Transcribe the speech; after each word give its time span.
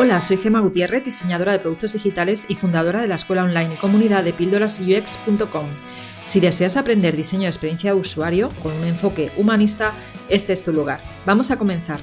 Hola, 0.00 0.20
soy 0.20 0.36
Gema 0.36 0.60
Gutiérrez, 0.60 1.04
diseñadora 1.04 1.50
de 1.50 1.58
productos 1.58 1.92
digitales 1.92 2.46
y 2.48 2.54
fundadora 2.54 3.00
de 3.00 3.08
la 3.08 3.16
escuela 3.16 3.42
online 3.42 3.74
y 3.74 3.78
comunidad 3.78 4.22
de 4.22 4.32
píldorasux.com. 4.32 5.66
Si 6.24 6.38
deseas 6.38 6.76
aprender 6.76 7.16
diseño 7.16 7.42
de 7.42 7.48
experiencia 7.48 7.92
de 7.92 7.98
usuario 7.98 8.50
con 8.62 8.76
un 8.76 8.84
enfoque 8.84 9.32
humanista, 9.36 9.96
este 10.28 10.52
es 10.52 10.62
tu 10.62 10.72
lugar. 10.72 11.00
Vamos 11.26 11.50
a 11.50 11.58
comenzar. 11.58 11.98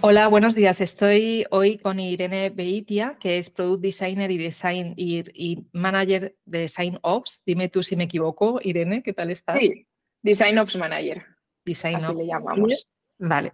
Hola, 0.00 0.26
buenos 0.28 0.54
días. 0.54 0.80
Estoy 0.80 1.44
hoy 1.50 1.76
con 1.76 2.00
Irene 2.00 2.48
Beitia, 2.48 3.18
que 3.20 3.36
es 3.36 3.50
Product 3.50 3.82
Designer 3.82 4.30
y 4.30 4.38
Design 4.38 4.94
y, 4.96 5.66
Manager 5.72 6.34
de 6.46 6.60
Design 6.60 6.98
Ops. 7.02 7.42
Dime 7.44 7.68
tú 7.68 7.82
si 7.82 7.96
me 7.96 8.04
equivoco, 8.04 8.60
Irene, 8.62 9.02
¿qué 9.02 9.12
tal 9.12 9.30
estás? 9.30 9.58
Sí, 9.58 9.86
Design 10.22 10.56
Ops 10.56 10.74
Manager. 10.78 11.22
Design 11.66 11.96
Así 11.96 12.14
le 12.14 12.26
llamamos. 12.26 12.88
Vale 13.18 13.52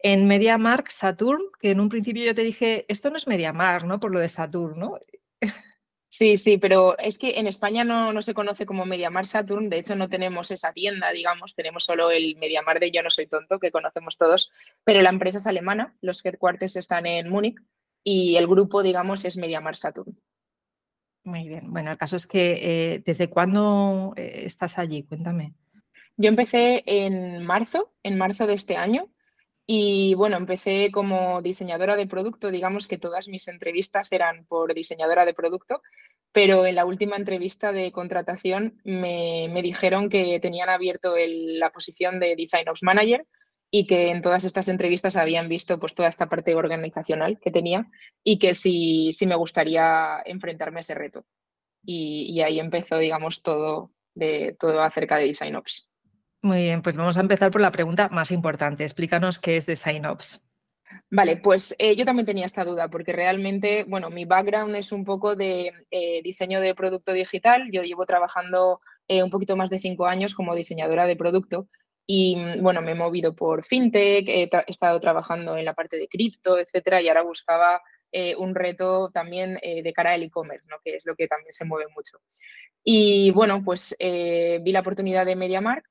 en 0.00 0.26
MediaMark 0.26 0.90
Saturn, 0.90 1.42
que 1.60 1.70
en 1.70 1.80
un 1.80 1.88
principio 1.88 2.24
yo 2.24 2.34
te 2.34 2.42
dije, 2.42 2.84
esto 2.88 3.10
no 3.10 3.16
es 3.16 3.26
MediaMark, 3.26 3.84
¿no? 3.84 4.00
Por 4.00 4.12
lo 4.12 4.20
de 4.20 4.28
Saturn, 4.28 4.78
¿no? 4.78 4.98
Sí, 6.10 6.36
sí, 6.36 6.58
pero 6.58 6.98
es 6.98 7.16
que 7.16 7.38
en 7.38 7.46
España 7.46 7.84
no, 7.84 8.20
se 8.22 8.34
conoce 8.34 8.66
como 8.66 8.84
MediaMark 8.86 9.26
Saturn, 9.26 9.68
de 9.68 9.78
hecho 9.78 9.94
no 9.94 10.08
tenemos 10.08 10.50
esa 10.50 10.72
tienda, 10.72 11.12
digamos, 11.12 11.54
tenemos 11.54 11.84
solo 11.84 12.10
el 12.10 12.36
MediaMark 12.36 12.80
de 12.80 12.90
Yo 12.90 13.02
no 13.04 13.10
soy 13.10 13.28
tonto, 13.28 13.60
que 13.60 13.70
conocemos 13.70 14.16
todos, 14.16 14.50
pero 14.82 15.00
la 15.00 15.10
empresa 15.10 15.38
es 15.38 15.46
alemana, 15.46 15.94
los 16.00 16.24
headquarters 16.24 16.74
están 16.74 17.06
en 17.06 17.28
Múnich 17.28 17.60
y 18.02 18.36
el 18.36 18.48
grupo, 18.48 18.82
digamos, 18.82 19.24
es 19.24 19.36
MediaMark 19.36 19.76
Saturn. 19.76 20.18
Muy 21.22 21.46
bien, 21.46 21.72
bueno, 21.72 21.92
el 21.92 21.98
caso 21.98 22.16
es 22.16 22.26
que, 22.26 22.58
eh, 22.94 23.02
¿desde 23.04 23.28
cuándo 23.28 24.14
eh, 24.16 24.42
estás 24.44 24.78
allí? 24.78 25.04
Cuéntame. 25.04 25.54
Yo 26.16 26.30
empecé 26.30 26.82
en 26.86 27.44
marzo, 27.44 27.92
en 28.02 28.18
marzo 28.18 28.46
de 28.46 28.54
este 28.54 28.76
año, 28.76 29.08
y 29.70 30.14
bueno, 30.14 30.38
empecé 30.38 30.90
como 30.90 31.42
diseñadora 31.42 31.94
de 31.94 32.06
producto, 32.06 32.50
digamos 32.50 32.88
que 32.88 32.96
todas 32.96 33.28
mis 33.28 33.48
entrevistas 33.48 34.10
eran 34.12 34.46
por 34.46 34.72
diseñadora 34.72 35.26
de 35.26 35.34
producto, 35.34 35.82
pero 36.32 36.64
en 36.64 36.74
la 36.74 36.86
última 36.86 37.16
entrevista 37.16 37.70
de 37.70 37.92
contratación 37.92 38.80
me, 38.84 39.50
dijeron 39.62 40.08
que 40.08 40.40
tenían 40.40 40.70
abierto 40.70 41.16
la 41.18 41.68
posición 41.70 42.18
de 42.18 42.34
Design 42.34 42.70
Ops 42.70 42.82
Manager 42.82 43.26
y 43.70 43.86
que 43.86 44.08
en 44.08 44.22
todas 44.22 44.44
estas 44.44 44.68
entrevistas 44.68 45.16
habían 45.16 45.50
visto 45.50 45.78
pues 45.78 45.94
toda 45.94 46.08
esta 46.08 46.30
parte 46.30 46.54
organizacional 46.54 47.38
que 47.38 47.50
tenía 47.50 47.90
y 48.24 48.38
que 48.38 48.54
sí, 48.54 49.12
sí 49.12 49.26
me 49.26 49.36
gustaría 49.36 50.22
enfrentarme 50.24 50.78
a 50.78 50.80
ese 50.80 50.94
reto. 50.94 51.26
Y, 51.84 52.22
y 52.32 52.40
ahí 52.40 52.58
empezó, 52.58 52.96
digamos, 52.96 53.42
todo, 53.42 53.92
de, 54.14 54.56
todo 54.58 54.82
acerca 54.82 55.18
de 55.18 55.26
Design 55.26 55.56
Ops. 55.56 55.92
Muy 56.42 56.58
bien, 56.58 56.82
pues 56.82 56.96
vamos 56.96 57.16
a 57.16 57.20
empezar 57.20 57.50
por 57.50 57.60
la 57.60 57.72
pregunta 57.72 58.08
más 58.10 58.30
importante. 58.30 58.84
Explícanos 58.84 59.38
qué 59.38 59.56
es 59.56 59.66
Design 59.66 60.06
Ops. 60.06 60.40
Vale, 61.10 61.36
pues 61.38 61.74
eh, 61.78 61.96
yo 61.96 62.04
también 62.04 62.26
tenía 62.26 62.46
esta 62.46 62.64
duda 62.64 62.88
porque 62.88 63.12
realmente, 63.12 63.84
bueno, 63.84 64.10
mi 64.10 64.24
background 64.24 64.74
es 64.76 64.92
un 64.92 65.04
poco 65.04 65.36
de 65.36 65.72
eh, 65.90 66.22
diseño 66.22 66.60
de 66.60 66.74
producto 66.74 67.12
digital. 67.12 67.70
Yo 67.72 67.82
llevo 67.82 68.06
trabajando 68.06 68.80
eh, 69.08 69.22
un 69.22 69.30
poquito 69.30 69.56
más 69.56 69.70
de 69.70 69.80
cinco 69.80 70.06
años 70.06 70.34
como 70.34 70.54
diseñadora 70.54 71.06
de 71.06 71.16
producto 71.16 71.68
y, 72.06 72.36
bueno, 72.60 72.80
me 72.82 72.92
he 72.92 72.94
movido 72.94 73.34
por 73.34 73.64
fintech, 73.64 74.28
he, 74.28 74.50
estado 74.66 74.98
trabajando 75.00 75.56
en 75.56 75.64
la 75.64 75.74
parte 75.74 75.98
de 75.98 76.08
cripto, 76.08 76.58
etcétera, 76.58 77.02
y 77.02 77.08
ahora 77.08 77.22
buscaba 77.22 77.82
un 78.38 78.54
reto 78.54 79.10
también 79.12 79.58
de 79.62 79.92
cara 79.92 80.12
al 80.12 80.22
e-commerce, 80.22 80.64
¿no? 80.66 80.76
que 80.82 80.96
es 80.96 81.04
lo 81.04 81.14
que 81.14 81.28
también 81.28 81.52
se 81.52 81.66
mueve 81.66 81.90
mucho. 81.94 82.16
Y 82.82 83.30
bueno, 83.32 83.62
pues 83.62 83.94
vi 84.00 84.72
la 84.72 84.80
oportunidad 84.80 85.26
de 85.26 85.36
MediaMark 85.36 85.84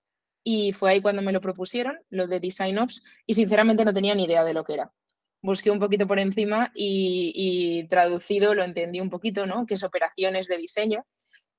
y 0.50 0.72
fue 0.72 0.92
ahí 0.92 1.02
cuando 1.02 1.22
me 1.22 1.34
lo 1.34 1.42
propusieron, 1.42 2.00
lo 2.10 2.26
de 2.26 2.40
Design 2.40 2.78
Ops, 2.78 3.04
y 3.26 3.34
sinceramente 3.34 3.84
no 3.84 3.94
tenía 3.94 4.16
ni 4.16 4.24
idea 4.24 4.46
de 4.46 4.54
lo 4.54 4.64
que 4.64 4.76
era. 4.76 4.94
Busqué 5.42 5.72
un 5.72 5.80
poquito 5.80 6.08
por 6.08 6.20
encima 6.20 6.72
y, 6.74 7.86
traducido 7.90 8.56
lo 8.56 8.64
entendí 8.64 9.02
un 9.02 9.10
poquito, 9.10 9.46
¿no? 9.46 9.66
Que 9.66 9.74
es 9.74 9.84
operaciones 9.84 10.48
de 10.48 10.56
diseño. 10.56 11.06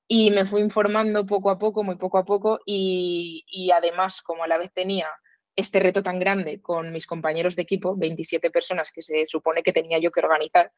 Y 0.07 0.31
me 0.31 0.43
fui 0.43 0.61
informando 0.61 1.23
poco 1.23 1.51
a 1.51 1.59
poco, 1.59 1.83
muy 1.83 1.97
poco 1.97 2.17
a 2.17 2.25
poco, 2.25 2.61
y, 2.65 3.69
además, 3.71 4.23
como 4.23 4.43
a 4.43 4.47
la 4.47 4.57
vez 4.57 4.73
tenía 4.73 5.07
este 5.55 5.79
reto 5.79 6.01
tan 6.01 6.17
grande 6.17 6.59
con 6.59 6.91
mis 6.91 7.05
compañeros 7.05 7.55
de 7.55 7.61
equipo, 7.61 7.95
27 7.95 8.49
personas 8.49 8.91
que 8.91 9.03
se 9.03 9.23
supone 9.27 9.61
que 9.61 9.71
tenía 9.71 9.99
yo 9.99 10.09
que 10.09 10.21
organizar, 10.21 10.71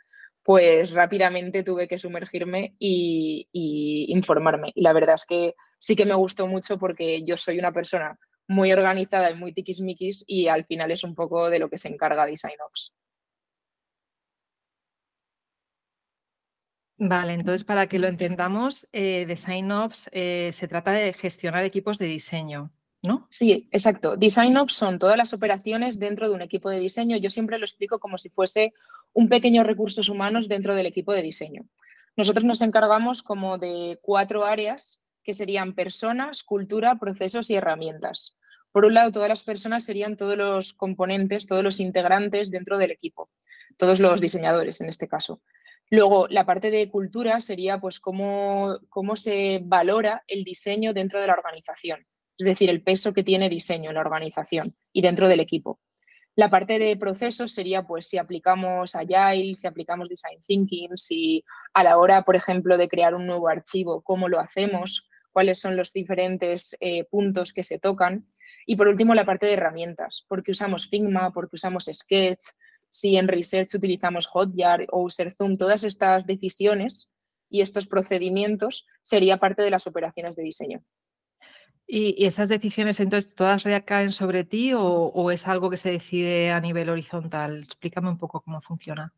pues 0.43 0.91
rápidamente 0.91 1.63
tuve 1.63 1.87
que 1.87 1.97
sumergirme 1.97 2.75
y, 2.79 3.47
informarme. 4.09 4.71
Y 4.75 4.81
la 4.81 4.93
verdad 4.93 5.15
es 5.15 5.25
que 5.25 5.55
sí 5.79 5.95
que 5.95 6.05
me 6.05 6.15
gustó 6.15 6.47
mucho 6.47 6.77
porque 6.77 7.23
yo 7.23 7.37
soy 7.37 7.59
una 7.59 7.71
persona 7.71 8.17
muy 8.47 8.71
organizada 8.71 9.31
y 9.31 9.35
muy 9.35 9.53
tiquismiquis 9.53 10.23
y 10.27 10.47
al 10.47 10.65
final 10.65 10.91
es 10.91 11.03
un 11.03 11.15
poco 11.15 11.49
de 11.49 11.59
lo 11.59 11.69
que 11.69 11.77
se 11.77 11.89
encarga 11.89 12.25
DesignOps. 12.25 12.95
Vale, 17.03 17.33
entonces 17.33 17.63
para 17.63 17.87
que 17.87 17.97
lo 17.97 18.07
entendamos, 18.07 18.87
eh, 18.93 19.25
DesignOps 19.27 20.09
eh, 20.11 20.51
se 20.53 20.67
trata 20.67 20.91
de 20.91 21.13
gestionar 21.13 21.63
equipos 21.63 21.97
de 21.97 22.05
diseño, 22.05 22.71
¿no? 23.01 23.25
Sí, 23.31 23.67
exacto. 23.71 24.17
DesignOps 24.17 24.75
son 24.75 24.99
todas 24.99 25.17
las 25.17 25.33
operaciones 25.33 25.97
dentro 25.97 26.29
de 26.29 26.35
un 26.35 26.43
equipo 26.43 26.69
de 26.69 26.79
diseño. 26.79 27.17
Yo 27.17 27.31
siempre 27.31 27.57
lo 27.57 27.65
explico 27.65 27.97
como 27.97 28.19
si 28.19 28.29
fuese 28.29 28.73
un 29.13 29.29
pequeño 29.29 29.63
recursos 29.63 30.09
humanos 30.09 30.47
dentro 30.47 30.75
del 30.75 30.85
equipo 30.85 31.13
de 31.13 31.21
diseño. 31.21 31.63
Nosotros 32.15 32.45
nos 32.45 32.61
encargamos 32.61 33.23
como 33.23 33.57
de 33.57 33.99
cuatro 34.01 34.43
áreas 34.43 35.01
que 35.23 35.33
serían 35.33 35.73
personas, 35.73 36.43
cultura, 36.43 36.99
procesos 36.99 37.49
y 37.49 37.55
herramientas. 37.55 38.37
Por 38.71 38.85
un 38.85 38.93
lado, 38.93 39.11
todas 39.11 39.29
las 39.29 39.43
personas 39.43 39.83
serían 39.83 40.17
todos 40.17 40.37
los 40.37 40.73
componentes, 40.73 41.45
todos 41.45 41.63
los 41.63 41.79
integrantes 41.79 42.51
dentro 42.51 42.77
del 42.77 42.91
equipo, 42.91 43.29
todos 43.77 43.99
los 43.99 44.21
diseñadores 44.21 44.81
en 44.81 44.89
este 44.89 45.07
caso. 45.07 45.41
Luego, 45.89 46.27
la 46.29 46.45
parte 46.45 46.71
de 46.71 46.89
cultura 46.89 47.41
sería 47.41 47.79
pues 47.79 47.99
cómo, 47.99 48.77
cómo 48.89 49.17
se 49.17 49.59
valora 49.61 50.23
el 50.27 50.45
diseño 50.45 50.93
dentro 50.93 51.19
de 51.19 51.27
la 51.27 51.33
organización, 51.33 52.07
es 52.37 52.45
decir, 52.45 52.69
el 52.69 52.81
peso 52.81 53.11
que 53.11 53.23
tiene 53.23 53.49
diseño 53.49 53.89
en 53.89 53.95
la 53.95 54.01
organización 54.01 54.75
y 54.93 55.01
dentro 55.01 55.27
del 55.27 55.41
equipo. 55.41 55.81
La 56.41 56.49
parte 56.49 56.79
de 56.79 56.97
procesos 56.97 57.53
sería 57.53 57.83
pues 57.83 58.07
si 58.07 58.17
aplicamos 58.17 58.95
Agile, 58.95 59.53
si 59.53 59.67
aplicamos 59.67 60.09
Design 60.09 60.41
Thinking, 60.41 60.97
si 60.97 61.45
a 61.71 61.83
la 61.83 61.99
hora, 61.99 62.23
por 62.23 62.35
ejemplo, 62.35 62.79
de 62.79 62.89
crear 62.89 63.13
un 63.13 63.27
nuevo 63.27 63.47
archivo, 63.47 64.01
cómo 64.01 64.27
lo 64.27 64.39
hacemos, 64.39 65.07
cuáles 65.31 65.59
son 65.59 65.77
los 65.77 65.93
diferentes 65.93 66.75
eh, 66.79 67.03
puntos 67.03 67.53
que 67.53 67.63
se 67.63 67.77
tocan. 67.77 68.25
Y 68.65 68.75
por 68.75 68.87
último, 68.87 69.13
la 69.13 69.23
parte 69.23 69.45
de 69.45 69.53
herramientas, 69.53 70.25
porque 70.27 70.53
usamos 70.53 70.89
Figma, 70.89 71.31
porque 71.31 71.57
usamos 71.57 71.87
Sketch, 71.93 72.45
si 72.89 73.17
en 73.17 73.27
Research 73.27 73.75
utilizamos 73.75 74.25
Hotjar 74.25 74.87
o 74.89 75.07
Zoom, 75.11 75.57
todas 75.57 75.83
estas 75.83 76.25
decisiones 76.25 77.11
y 77.51 77.61
estos 77.61 77.85
procedimientos 77.85 78.87
sería 79.03 79.37
parte 79.37 79.61
de 79.61 79.69
las 79.69 79.85
operaciones 79.85 80.35
de 80.35 80.41
diseño. 80.41 80.83
¿Y, 81.93 82.25
esas 82.25 82.47
decisiones 82.47 83.01
entonces 83.01 83.35
todas 83.35 83.63
recaen 83.63 84.13
sobre 84.13 84.45
ti 84.45 84.71
o, 84.73 85.29
es 85.29 85.45
algo 85.45 85.69
que 85.69 85.75
se 85.75 85.91
decide 85.91 86.49
a 86.49 86.61
nivel 86.61 86.87
horizontal? 86.87 87.63
Explícame 87.63 88.07
un 88.07 88.17
poco 88.17 88.39
cómo 88.39 88.61
funciona. 88.61 89.13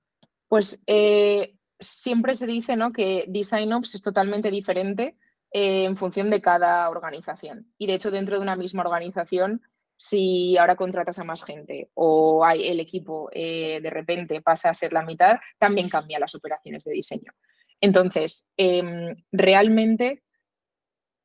Pues 0.47 0.81
eh, 0.87 1.55
siempre 1.79 2.33
se 2.33 2.47
dice 2.47 2.75
¿no? 2.75 2.91
que 2.91 3.25
Design 3.27 3.73
Ops 3.73 3.93
es 3.93 4.01
totalmente 4.01 4.49
diferente 4.49 5.17
eh, 5.51 5.83
en 5.83 5.95
función 5.95 6.31
de 6.31 6.41
cada 6.41 6.89
organización. 6.89 7.71
Y 7.77 7.85
de 7.85 7.93
hecho, 7.93 8.09
dentro 8.09 8.37
de 8.37 8.41
una 8.41 8.55
misma 8.55 8.81
organización, 8.81 9.61
si 9.95 10.57
ahora 10.57 10.75
contratas 10.75 11.19
a 11.19 11.23
más 11.23 11.43
gente 11.43 11.91
o 11.93 12.43
el 12.43 12.79
equipo 12.79 13.29
eh, 13.33 13.81
de 13.83 13.89
repente 13.91 14.41
pasa 14.41 14.71
a 14.71 14.73
ser 14.73 14.93
la 14.93 15.03
mitad, 15.03 15.37
también 15.59 15.89
cambia 15.89 16.17
las 16.17 16.33
operaciones 16.33 16.85
de 16.85 16.93
diseño. 16.93 17.33
Entonces, 17.79 18.51
em, 18.57 19.15
realmente 19.31 20.23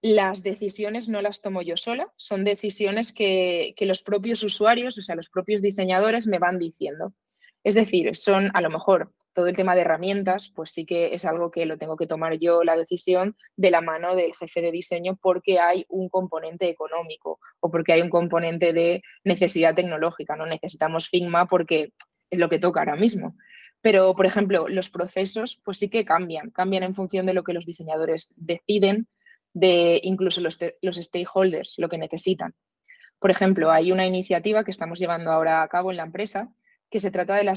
las 0.00 0.42
decisiones 0.42 1.08
no 1.08 1.20
las 1.22 1.40
tomo 1.40 1.62
yo 1.62 1.76
sola, 1.76 2.12
son 2.16 2.44
decisiones 2.44 3.12
que, 3.12 3.74
los 3.80 4.02
propios 4.02 4.42
usuarios, 4.42 4.96
o 4.98 5.02
sea, 5.02 5.16
los 5.16 5.28
propios 5.28 5.62
diseñadores 5.62 6.26
me 6.26 6.38
van 6.38 6.58
diciendo. 6.58 7.14
Es 7.64 7.74
decir, 7.74 8.16
son 8.16 8.50
a 8.54 8.60
lo 8.60 8.70
mejor 8.70 9.12
todo 9.32 9.48
el 9.48 9.56
tema 9.56 9.74
de 9.74 9.82
herramientas, 9.82 10.52
pues 10.54 10.70
sí 10.70 10.86
que 10.86 11.14
es 11.14 11.24
algo 11.24 11.50
que 11.50 11.66
lo 11.66 11.78
tengo 11.78 11.96
que 11.96 12.06
tomar 12.06 12.38
yo 12.38 12.62
la 12.62 12.76
decisión 12.76 13.36
de 13.56 13.70
la 13.70 13.80
mano 13.80 14.14
del 14.14 14.34
jefe 14.34 14.60
de 14.60 14.72
diseño 14.72 15.18
porque 15.20 15.58
hay 15.58 15.84
un 15.88 16.08
componente 16.08 16.68
económico 16.68 17.40
o 17.60 17.70
porque 17.70 17.92
hay 17.92 18.00
un 18.00 18.10
componente 18.10 18.72
de 18.72 19.02
necesidad 19.24 19.74
tecnológica. 19.74 20.36
No 20.36 20.46
necesitamos 20.46 21.08
Figma 21.08 21.46
porque 21.46 21.92
es 22.30 22.38
lo 22.38 22.48
que 22.48 22.58
toca 22.58 22.80
ahora 22.80 22.96
mismo. 22.96 23.36
Pero, 23.80 24.14
por 24.14 24.26
ejemplo, 24.26 24.68
los 24.68 24.90
procesos, 24.90 25.60
pues 25.64 25.78
sí 25.78 25.88
que 25.88 26.04
cambian, 26.04 26.50
cambian 26.50 26.82
en 26.82 26.94
función 26.94 27.26
de 27.26 27.34
lo 27.34 27.44
que 27.44 27.52
los 27.52 27.66
diseñadores 27.66 28.34
deciden 28.38 29.08
de 29.58 30.00
incluso 30.04 30.40
los, 30.40 30.56
stakeholders, 30.56 31.74
lo 31.78 31.88
que 31.88 31.98
necesitan. 31.98 32.54
Por 33.18 33.32
ejemplo, 33.32 33.72
hay 33.72 33.90
una 33.90 34.06
iniciativa 34.06 34.62
que 34.62 34.70
estamos 34.70 35.00
llevando 35.00 35.32
ahora 35.32 35.62
a 35.62 35.68
cabo 35.68 35.90
en 35.90 35.96
la 35.96 36.04
empresa 36.04 36.52
que 36.88 37.00
se 37.00 37.10
trata 37.10 37.34
de 37.34 37.44
la 37.44 37.52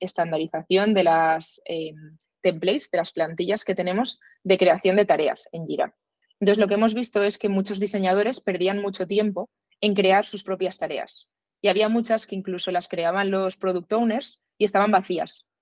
estandarización 0.00 0.92
de 0.92 1.04
las 1.04 1.62
em, 1.64 2.16
templates, 2.42 2.90
de 2.90 2.98
las 2.98 3.12
plantillas 3.12 3.64
que 3.64 3.74
tenemos 3.74 4.18
de 4.42 4.58
creación 4.58 4.96
de 4.96 5.06
tareas 5.06 5.48
en 5.52 5.66
Jira. 5.66 5.94
Entonces, 6.40 6.58
lo 6.58 6.66
que 6.66 6.74
hemos 6.74 6.92
visto 6.92 7.22
es 7.22 7.38
que 7.38 7.48
muchos 7.48 7.78
diseñadores 7.78 8.40
perdían 8.40 8.82
mucho 8.82 9.06
tiempo 9.06 9.48
en 9.80 9.94
crear 9.94 10.26
sus 10.26 10.42
propias 10.42 10.76
tareas. 10.76 11.30
y 11.62 11.68
había 11.68 11.88
muchas 11.88 12.26
que 12.26 12.36
incluso 12.36 12.70
las 12.70 12.88
creaban 12.88 13.30
los 13.30 13.56
product 13.56 13.90
owners 13.94 14.44
y 14.58 14.66
estaban 14.66 14.90
vacías. 14.90 15.53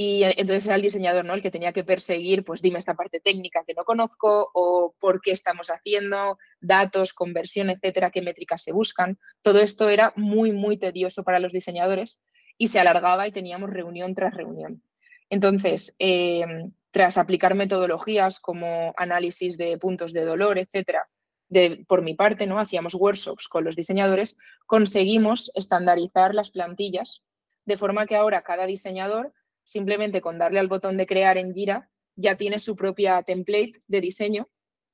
Y 0.00 0.22
entonces 0.22 0.64
era 0.64 0.76
el 0.76 0.82
diseñador 0.82 1.24
¿no? 1.24 1.34
el 1.34 1.42
que 1.42 1.50
tenía 1.50 1.72
que 1.72 1.82
perseguir, 1.82 2.44
pues 2.44 2.62
dime 2.62 2.78
esta 2.78 2.94
parte 2.94 3.18
técnica 3.18 3.64
que 3.66 3.74
no 3.74 3.82
conozco 3.82 4.48
o 4.54 4.94
por 5.00 5.20
qué 5.20 5.32
estamos 5.32 5.70
haciendo, 5.70 6.38
datos, 6.60 7.12
conversión, 7.12 7.68
etcétera, 7.68 8.12
qué 8.12 8.22
métricas 8.22 8.62
se 8.62 8.70
buscan. 8.70 9.18
Todo 9.42 9.58
esto 9.60 9.88
era 9.88 10.12
muy, 10.14 10.52
muy 10.52 10.76
tedioso 10.76 11.24
para 11.24 11.40
los 11.40 11.52
diseñadores 11.52 12.22
y 12.56 12.68
se 12.68 12.78
alargaba 12.78 13.26
y 13.26 13.32
teníamos 13.32 13.70
reunión 13.70 14.14
tras 14.14 14.34
reunión. 14.34 14.84
Entonces, 15.30 15.96
em, 15.98 16.68
tras 16.92 17.18
aplicar 17.18 17.56
metodologías 17.56 18.38
como 18.38 18.94
análisis 18.96 19.58
de 19.58 19.78
puntos 19.78 20.12
de 20.12 20.24
dolor, 20.24 20.58
etcétera, 20.58 21.08
de, 21.48 21.84
por 21.88 22.02
mi 22.02 22.14
parte, 22.14 22.46
¿no? 22.46 22.60
hacíamos 22.60 22.94
workshops 22.94 23.48
con 23.48 23.64
los 23.64 23.74
diseñadores, 23.74 24.38
conseguimos 24.64 25.50
estandarizar 25.56 26.36
las 26.36 26.52
plantillas 26.52 27.24
de 27.64 27.76
forma 27.76 28.06
que 28.06 28.14
ahora 28.14 28.42
cada 28.42 28.64
diseñador, 28.64 29.32
simplemente 29.68 30.20
con 30.20 30.38
darle 30.38 30.60
al 30.60 30.68
botón 30.68 30.96
de 30.96 31.06
crear 31.06 31.36
en 31.36 31.52
Jira, 31.52 31.90
ya 32.16 32.36
tiene 32.36 32.58
su 32.58 32.74
propia 32.74 33.22
template 33.22 33.80
de 33.86 34.00
diseño 34.00 34.48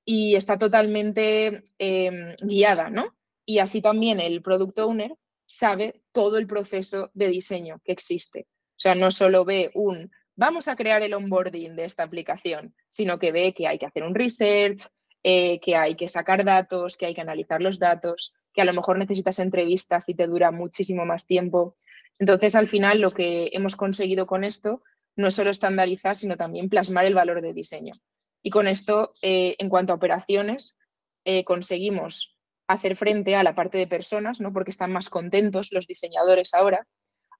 y 0.05 0.35
está 0.35 0.59
totalmente 0.59 1.62
em, 1.79 2.35
guiada, 2.43 2.91
¿no? 2.91 3.17
Y 3.47 3.59
así 3.59 3.81
también 3.81 4.19
el 4.21 4.43
product 4.43 4.79
owner 4.81 5.15
sabe 5.47 6.03
todo 6.12 6.38
el 6.38 6.47
proceso 6.47 7.11
de 7.15 7.29
diseño 7.29 7.81
que 7.85 7.93
existe. 7.93 8.49
O 8.71 8.81
sea, 8.81 8.94
no 8.94 9.11
solo 9.11 9.44
ve 9.44 9.71
un 9.75 10.11
vamos 10.37 10.67
a 10.67 10.75
crear 10.75 11.03
el 11.03 11.15
onboarding 11.15 11.77
de 11.77 11.85
esta 11.85 12.03
aplicación, 12.03 12.75
sino 12.88 13.19
que 13.19 13.32
ve 13.32 13.55
que 13.55 13.69
hay 13.69 13.79
que 13.79 13.87
hacer 13.87 14.03
un 14.03 14.15
research, 14.15 14.88
eh, 15.23 15.61
que 15.61 15.77
hay 15.77 15.94
que 15.94 16.09
sacar 16.09 16.44
datos, 16.44 16.97
que 16.97 17.06
hay 17.06 17.15
que 17.15 17.20
analizar 17.20 17.62
los 17.62 17.79
datos, 17.79 18.35
que 18.53 18.62
a 18.62 18.65
lo 18.65 18.73
mejor 18.73 18.99
necesitas 18.99 19.38
entrevistas 19.38 20.09
y 20.09 20.15
te 20.15 20.27
dura 20.27 20.50
muchísimo 20.50 21.06
más 21.06 21.27
tiempo. 21.27 21.77
Entonces, 22.19 22.55
al 22.55 22.69
final, 22.69 23.01
lo 23.01 23.11
que 23.11 23.51
hemos 23.53 23.77
conseguido 23.77 24.27
con 24.27 24.45
esto 24.45 24.83
no 25.17 25.29
es 25.29 25.35
solo 25.35 25.51
estandarizar, 25.51 26.17
sino 26.17 26.37
también 26.37 26.69
plasmar 26.69 27.05
el 27.05 27.15
valor 27.15 27.41
de 27.41 27.53
diseño. 27.53 27.95
Y 28.43 28.51
con 28.51 28.69
esto, 28.69 29.13
eh, 29.23 29.57
en 29.59 29.69
cuanto 29.69 29.93
a 29.93 29.97
operaciones, 29.97 30.77
eh, 31.25 31.45
conseguimos 31.45 32.37
hacer 32.67 32.97
frente 32.97 33.37
a 33.37 33.43
la 33.43 33.55
parte 33.55 33.79
de 33.79 33.87
personas, 33.87 34.41
¿no? 34.41 34.53
porque 34.53 34.71
están 34.71 34.93
más 34.93 35.09
contentos 35.09 35.73
los 35.73 35.87
diseñadores 35.87 36.55
ahora, 36.55 36.87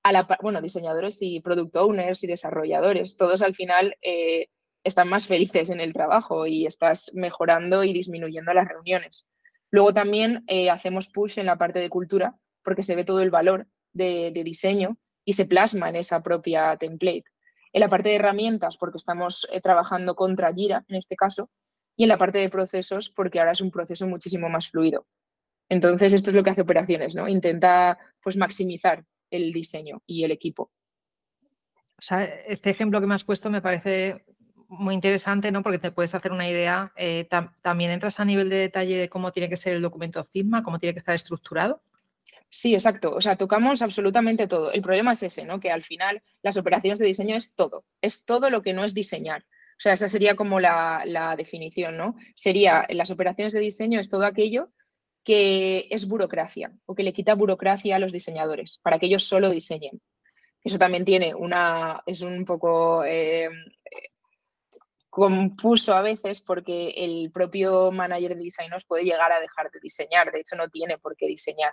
a 0.03 0.13
la, 0.13 0.27
bueno, 0.43 0.61
diseñadores 0.61 1.19
y 1.23 1.41
product 1.41 1.77
owners 1.77 2.25
y 2.25 2.27
desarrolladores, 2.27 3.17
todos 3.17 3.41
al 3.41 3.55
final 3.55 3.97
eh, 4.03 4.49
están 4.83 5.09
más 5.09 5.27
felices 5.27 5.71
en 5.71 5.81
el 5.81 5.95
trabajo 5.95 6.47
y 6.47 6.67
estás 6.67 7.11
mejorando 7.15 7.85
y 7.85 7.95
disminuyendo 7.95 8.53
las 8.53 8.69
reuniones. 8.69 9.27
Luego 9.71 9.95
también 9.95 10.45
hacemos 10.71 11.09
push 11.09 11.39
en 11.39 11.47
la 11.47 11.57
parte 11.57 11.81
de 11.81 11.89
cultura 11.89 12.37
porque 12.63 12.83
se 12.83 12.95
ve 12.95 13.05
todo 13.05 13.23
el 13.23 13.31
valor 13.31 13.67
de, 13.95 14.31
diseño 14.45 14.99
y 15.25 15.33
se 15.33 15.47
plasma 15.47 15.89
en 15.89 15.97
esa 15.97 16.23
propia 16.23 16.77
template. 16.77 17.25
En 17.73 17.81
la 17.81 17.89
parte 17.89 18.11
de 18.11 18.17
herramientas 18.17 18.77
porque 18.77 18.99
estamos 18.99 19.47
eh, 19.51 19.61
trabajando 19.61 20.15
contra 20.15 20.53
Jira 20.53 20.85
en 20.89 20.97
este 20.97 21.17
caso 21.17 21.51
y 21.97 22.05
en 22.05 22.09
la 22.11 22.19
parte 22.19 22.39
de 22.39 22.49
procesos 22.49 23.09
porque 23.09 23.41
ahora 23.41 23.53
es 23.53 23.61
un 23.61 23.71
proceso 23.71 24.07
muchísimo 24.07 24.49
más 24.49 24.71
fluido. 24.71 25.07
Entonces, 25.69 26.13
esto 26.13 26.31
es 26.31 26.37
lo 26.37 26.43
que 26.43 26.51
hace 26.51 26.61
operaciones, 26.61 27.15
¿no? 27.15 27.27
Intenta 27.27 27.99
pues 28.23 28.37
maximizar 28.37 29.05
el 29.31 29.53
diseño 29.53 30.03
y 30.07 30.25
el 30.25 30.31
equipo. 30.31 30.71
Este 32.47 32.71
ejemplo 32.71 33.01
que 33.01 33.07
me 33.07 33.15
has 33.15 33.25
puesto 33.25 33.49
me 33.49 33.63
parece 33.63 34.25
muy 34.69 34.95
interesante, 34.95 35.51
¿no? 35.51 35.63
Porque 35.63 35.79
te 35.79 35.91
puedes 35.91 36.15
hacer 36.15 36.33
una 36.33 36.49
idea. 36.49 36.93
Eh, 36.97 37.29
también 37.63 37.91
entras 37.91 38.21
a 38.21 38.25
nivel 38.25 38.49
de 38.51 38.57
detalle 38.57 38.99
de 38.99 39.09
cómo 39.09 39.33
tiene 39.33 39.49
que 39.49 39.57
ser 39.57 39.75
el 39.75 39.83
documento 39.83 40.25
Figma, 40.25 40.63
cómo 40.63 40.79
tiene 40.79 40.93
que 40.93 40.99
estar 40.99 41.15
estructurado. 41.15 41.83
Sí, 42.55 42.73
exacto. 42.73 43.11
O 43.11 43.21
sea, 43.21 43.35
tocamos 43.35 43.83
absolutamente 43.83 44.47
todo. 44.47 44.71
El 44.71 44.81
problema 44.81 45.15
es 45.15 45.25
ese, 45.25 45.45
¿no? 45.45 45.59
Que 45.59 45.73
al 45.73 45.83
final 45.83 46.23
las 46.41 46.57
operaciones 46.57 47.01
de 47.01 47.07
diseño 47.07 47.35
es 47.35 47.57
todo. 47.57 47.85
Es 48.01 48.25
todo 48.25 48.49
lo 48.49 48.63
que 48.63 48.73
no 48.73 48.85
es 48.85 48.95
diseñar. 48.95 49.43
O 49.43 49.81
sea, 49.81 49.95
esa 49.95 50.09
sería 50.09 50.37
como 50.37 50.61
la, 50.61 51.35
definición, 51.37 51.97
¿no? 51.97 52.15
Sería 52.37 52.87
las 52.91 53.11
operaciones 53.11 53.55
de 53.55 53.59
diseño 53.59 53.99
es 53.99 54.09
todo 54.09 54.25
aquello 54.25 54.69
que 55.25 55.89
es 55.91 56.07
burocracia 56.07 56.71
o 56.87 56.95
que 56.95 57.03
le 57.03 57.13
quita 57.13 57.35
burocracia 57.35 57.97
a 57.97 57.99
los 57.99 58.13
diseñadores 58.13 58.79
para 58.85 59.01
que 59.01 59.07
ellos 59.07 59.25
solo 59.25 59.51
diseñen. 59.51 60.01
Eso 60.63 60.79
también 60.79 61.05
tiene 61.05 61.35
una, 61.35 62.05
es 62.07 62.21
un 62.21 62.45
poco 62.45 63.05
eh, 63.05 63.49
confuso 65.11 65.93
a 65.93 66.03
veces 66.03 66.41
porque 66.41 66.91
el 66.91 67.33
propio 67.33 67.91
manager 67.91 68.37
de 68.37 68.45
diseño 68.45 68.77
puede 68.87 69.03
llegar 69.03 69.33
a 69.33 69.41
dejar 69.41 69.73
de 69.73 69.81
diseñar, 69.83 70.31
de 70.31 70.39
hecho 70.39 70.55
no 70.55 70.69
tiene 70.69 70.99
por 70.99 71.17
qué 71.17 71.27
diseñar. 71.27 71.73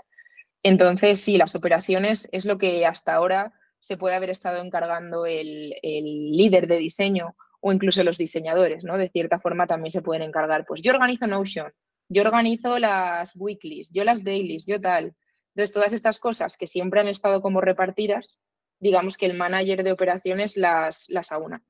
Entonces, 0.64 1.20
sí, 1.20 1.38
las 1.38 1.56
operaciones 1.56 2.28
es 2.32 2.46
lo 2.46 2.58
que 2.58 2.86
hasta 2.86 3.14
ahora 3.14 3.54
se 3.80 3.98
puede 3.98 4.16
haber 4.16 4.30
estado 4.30 4.64
encargando 4.64 5.26
el, 5.26 5.74
líder 5.82 6.68
de 6.68 6.78
diseño 6.78 7.36
o 7.62 7.74
incluso 7.74 8.04
los 8.04 8.18
diseñadores, 8.18 8.84
¿no? 8.84 8.98
De 8.98 9.10
cierta 9.10 9.40
forma 9.40 9.68
también 9.68 9.92
se 9.92 10.02
pueden 10.02 10.24
encargar, 10.24 10.66
pues 10.66 10.82
yo 10.82 10.94
organizo 10.94 11.28
Notion, 11.28 11.72
yo 12.10 12.22
organizo 12.22 12.78
las 12.78 13.36
weeklies, 13.36 13.92
yo 13.92 14.04
las 14.04 14.24
dailies, 14.24 14.66
yo 14.66 14.80
tal. 14.80 15.16
Entonces, 15.56 15.74
todas 15.74 15.94
estas 15.94 16.20
cosas 16.20 16.58
que 16.58 16.68
siempre 16.68 17.02
han 17.02 17.08
estado 17.08 17.42
como 17.42 17.62
repartidas, 17.62 18.44
digamos 18.80 19.18
que 19.18 19.26
el 19.26 19.38
manager 19.38 19.84
de 19.84 19.92
operaciones 19.92 20.58
las, 20.58 21.10
las 21.10 21.32
aúna. 21.32 21.64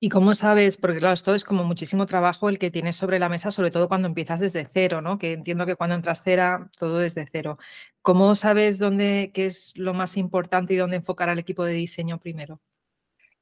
¿Y 0.00 0.08
cómo 0.08 0.34
sabes? 0.34 0.76
Porque 0.76 0.98
claro, 0.98 1.14
esto 1.14 1.34
es 1.34 1.44
como 1.44 1.64
muchísimo 1.64 2.06
trabajo 2.06 2.48
el 2.48 2.58
que 2.58 2.70
tienes 2.70 2.96
sobre 2.96 3.18
la 3.18 3.28
mesa, 3.28 3.50
sobre 3.50 3.70
todo 3.70 3.88
cuando 3.88 4.08
empiezas 4.08 4.40
desde 4.40 4.68
cero, 4.70 5.00
¿no? 5.00 5.18
Que 5.18 5.32
entiendo 5.32 5.64
que 5.64 5.76
cuando 5.76 5.94
entras 5.94 6.22
cera, 6.22 6.68
todo 6.78 6.98
desde 6.98 7.26
cero. 7.30 7.58
¿Cómo 8.02 8.34
sabes 8.34 8.78
dónde, 8.78 9.30
qué 9.32 9.46
es 9.46 9.72
lo 9.76 9.94
más 9.94 10.16
importante 10.16 10.74
y 10.74 10.76
dónde 10.76 10.96
enfocar 10.96 11.28
al 11.28 11.38
equipo 11.38 11.64
de 11.64 11.72
diseño 11.72 12.18
primero? 12.18 12.60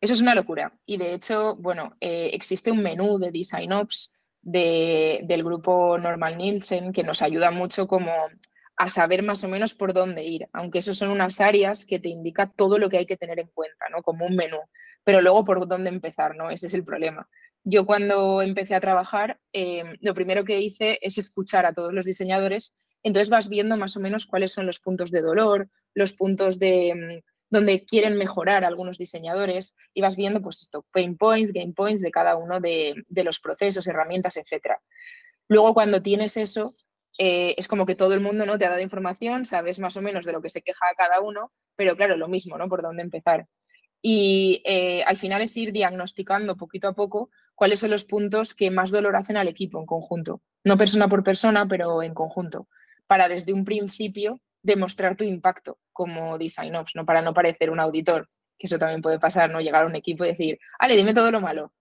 Eso 0.00 0.14
es 0.14 0.20
una 0.20 0.34
locura. 0.34 0.72
Y 0.84 0.98
de 0.98 1.14
hecho, 1.14 1.56
bueno, 1.56 1.96
eh, 2.00 2.30
existe 2.32 2.70
un 2.70 2.82
menú 2.82 3.18
de 3.18 3.30
Design 3.30 3.72
Ops 3.72 4.16
del 4.42 5.44
grupo 5.44 5.96
Normal 5.98 6.36
Nielsen, 6.36 6.92
que 6.92 7.04
nos 7.04 7.22
ayuda 7.22 7.50
mucho 7.50 7.86
como 7.86 8.10
a 8.76 8.88
saber 8.88 9.22
más 9.22 9.44
o 9.44 9.48
menos 9.48 9.74
por 9.74 9.92
dónde 9.92 10.24
ir, 10.24 10.48
aunque 10.52 10.80
eso 10.80 10.94
son 10.94 11.10
unas 11.10 11.40
áreas 11.40 11.84
que 11.84 12.00
te 12.00 12.08
indica 12.08 12.50
todo 12.50 12.78
lo 12.78 12.88
que 12.88 12.98
hay 12.98 13.06
que 13.06 13.16
tener 13.16 13.38
en 13.38 13.48
cuenta, 13.48 13.88
¿no? 13.90 14.02
Como 14.02 14.26
un 14.26 14.34
menú, 14.34 14.58
pero 15.04 15.20
luego 15.20 15.44
por 15.44 15.66
dónde 15.66 15.90
empezar, 15.90 16.36
¿no? 16.36 16.50
Ese 16.50 16.66
es 16.66 16.74
el 16.74 16.84
problema. 16.84 17.28
Yo 17.64 17.86
cuando 17.86 18.42
empecé 18.42 18.74
a 18.74 18.80
trabajar, 18.80 19.40
em, 19.52 19.96
lo 20.00 20.14
primero 20.14 20.44
que 20.44 20.60
hice 20.60 20.98
es 21.00 21.18
escuchar 21.18 21.64
a 21.66 21.72
todos 21.72 21.92
los 21.92 22.04
diseñadores, 22.04 22.76
entonces 23.02 23.30
vas 23.30 23.48
viendo 23.48 23.76
más 23.76 23.96
o 23.96 24.00
menos 24.00 24.26
cuáles 24.26 24.52
son 24.52 24.66
los 24.66 24.80
puntos 24.80 25.10
de 25.10 25.22
dolor, 25.22 25.68
los 25.94 26.12
puntos 26.12 26.58
de, 26.58 26.88
em, 26.88 27.22
donde 27.50 27.84
quieren 27.84 28.16
mejorar 28.16 28.64
algunos 28.64 28.98
diseñadores 28.98 29.76
y 29.92 30.00
vas 30.00 30.16
viendo 30.16 30.40
pues 30.40 30.62
esto, 30.62 30.86
pain 30.90 31.16
points, 31.18 31.52
game 31.52 31.74
points 31.74 32.00
de 32.00 32.10
cada 32.10 32.36
uno 32.36 32.60
de, 32.60 33.04
los 33.08 33.40
procesos, 33.40 33.86
herramientas, 33.86 34.38
etc. 34.38 34.78
Luego 35.48 35.74
cuando 35.74 36.02
tienes 36.02 36.36
eso, 36.38 36.72
eh, 37.18 37.54
es 37.58 37.68
como 37.68 37.84
que 37.84 37.94
todo 37.94 38.14
el 38.14 38.20
mundo 38.20 38.46
¿no? 38.46 38.58
te 38.58 38.64
ha 38.64 38.70
dado 38.70 38.80
información, 38.80 39.44
sabes 39.44 39.78
más 39.78 39.96
o 39.98 40.02
menos 40.02 40.24
de 40.24 40.32
lo 40.32 40.40
que 40.40 40.48
se 40.48 40.62
queja 40.62 40.86
cada 40.96 41.20
uno, 41.20 41.52
pero 41.76 41.94
claro, 41.94 42.16
lo 42.16 42.26
mismo, 42.26 42.56
¿no? 42.56 42.68
Por 42.68 42.80
dónde 42.80 43.02
empezar. 43.02 43.46
Y 44.02 44.62
eh, 44.64 45.04
al 45.04 45.16
final 45.16 45.42
es 45.42 45.56
ir 45.56 45.72
diagnosticando 45.72 46.56
poquito 46.56 46.88
a 46.88 46.92
poco 46.92 47.30
cuáles 47.54 47.80
son 47.80 47.90
los 47.90 48.04
puntos 48.04 48.52
que 48.52 48.70
más 48.70 48.90
dolor 48.90 49.14
hacen 49.14 49.36
al 49.36 49.46
equipo 49.46 49.78
en 49.78 49.86
conjunto. 49.86 50.42
No 50.64 50.76
persona 50.76 51.08
por 51.08 51.22
persona, 51.22 51.66
pero 51.68 52.02
en 52.02 52.12
conjunto. 52.12 52.68
Para 53.06 53.28
desde 53.28 53.52
un 53.52 53.64
principio 53.64 54.40
demostrar 54.62 55.16
tu 55.16 55.24
impacto 55.24 55.78
como 55.92 56.38
design 56.38 56.74
ops, 56.76 56.96
¿no? 56.96 57.06
Para 57.06 57.22
no 57.22 57.32
parecer 57.34 57.70
un 57.70 57.80
auditor, 57.80 58.28
que 58.58 58.66
eso 58.66 58.78
también 58.78 59.02
puede 59.02 59.18
pasar, 59.18 59.50
¿no? 59.50 59.60
Llegar 59.60 59.84
a 59.84 59.86
un 59.86 59.96
equipo 59.96 60.24
y 60.24 60.28
decir, 60.28 60.58
ale, 60.78 60.96
dime 60.96 61.14
todo 61.14 61.30
lo 61.30 61.40
malo. 61.40 61.72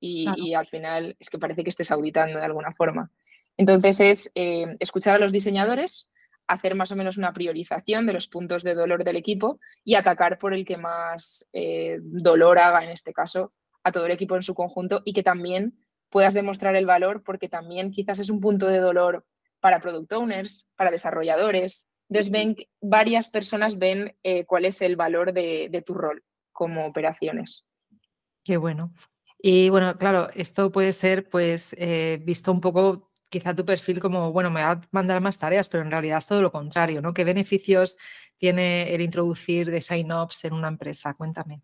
Y, 0.00 0.54
al 0.54 0.66
final 0.66 1.16
es 1.18 1.28
que 1.28 1.38
parece 1.38 1.64
que 1.64 1.70
estés 1.70 1.90
auditando 1.90 2.38
de 2.38 2.44
alguna 2.44 2.72
forma. 2.72 3.10
Entonces 3.56 3.98
es 3.98 4.30
eh, 4.36 4.76
escuchar 4.78 5.16
a 5.16 5.18
los 5.18 5.32
diseñadores, 5.32 6.12
hacer 6.48 6.74
más 6.74 6.90
o 6.90 6.96
menos 6.96 7.18
una 7.18 7.32
priorización 7.32 8.06
de 8.06 8.14
los 8.14 8.26
puntos 8.26 8.62
de 8.64 8.74
dolor 8.74 9.04
del 9.04 9.16
equipo 9.16 9.60
y 9.84 9.94
atacar 9.94 10.38
por 10.38 10.54
el 10.54 10.64
que 10.64 10.76
más 10.76 11.46
eh, 11.52 11.98
dolor 12.02 12.58
haga, 12.58 12.82
en 12.82 12.90
este 12.90 13.12
caso, 13.12 13.52
a 13.84 13.92
todo 13.92 14.06
el 14.06 14.12
equipo 14.12 14.34
en 14.34 14.42
su 14.42 14.54
conjunto 14.54 15.02
y 15.04 15.12
que 15.12 15.22
también 15.22 15.78
puedas 16.10 16.34
demostrar 16.34 16.74
el 16.74 16.86
valor 16.86 17.22
porque 17.22 17.48
también 17.48 17.92
quizás 17.92 18.18
es 18.18 18.30
un 18.30 18.40
punto 18.40 18.66
de 18.66 18.78
dolor 18.78 19.24
para 19.60 19.80
product 19.80 20.12
owners, 20.12 20.70
para 20.76 20.90
desarrolladores, 20.90 21.90
entonces, 22.08 22.32
ven, 22.32 22.56
varias 22.80 23.30
personas 23.30 23.78
ven 23.78 24.16
eh, 24.22 24.46
cuál 24.46 24.64
es 24.64 24.80
el 24.80 24.96
valor 24.96 25.32
de, 25.32 25.82
tu 25.84 25.94
rol 25.94 26.22
como 26.52 26.86
operaciones. 26.86 27.66
Qué 28.44 28.56
bueno. 28.56 28.94
Y 29.40 29.68
bueno, 29.68 29.96
claro, 29.98 30.28
esto 30.34 30.72
puede 30.72 30.92
ser, 30.92 31.28
pues, 31.28 31.74
eh, 31.78 32.18
visto 32.24 32.50
un 32.50 32.60
poco 32.60 33.07
quizá 33.28 33.54
tu 33.54 33.64
perfil 33.64 34.00
como, 34.00 34.32
bueno, 34.32 34.50
me 34.50 34.62
va 34.62 34.72
a 34.72 34.80
mandar 34.90 35.20
más 35.20 35.38
tareas, 35.38 35.68
pero 35.68 35.82
en 35.82 35.90
realidad 35.90 36.18
es 36.18 36.26
todo 36.26 36.42
lo 36.42 36.52
contrario, 36.52 37.00
¿no? 37.02 37.14
¿Qué 37.14 37.24
beneficios 37.24 37.96
tiene 38.36 38.94
el 38.94 39.00
introducir 39.00 39.70
Design 39.70 40.10
Ops 40.12 40.44
en 40.44 40.54
una 40.54 40.68
empresa? 40.68 41.14
Cuéntame. 41.14 41.60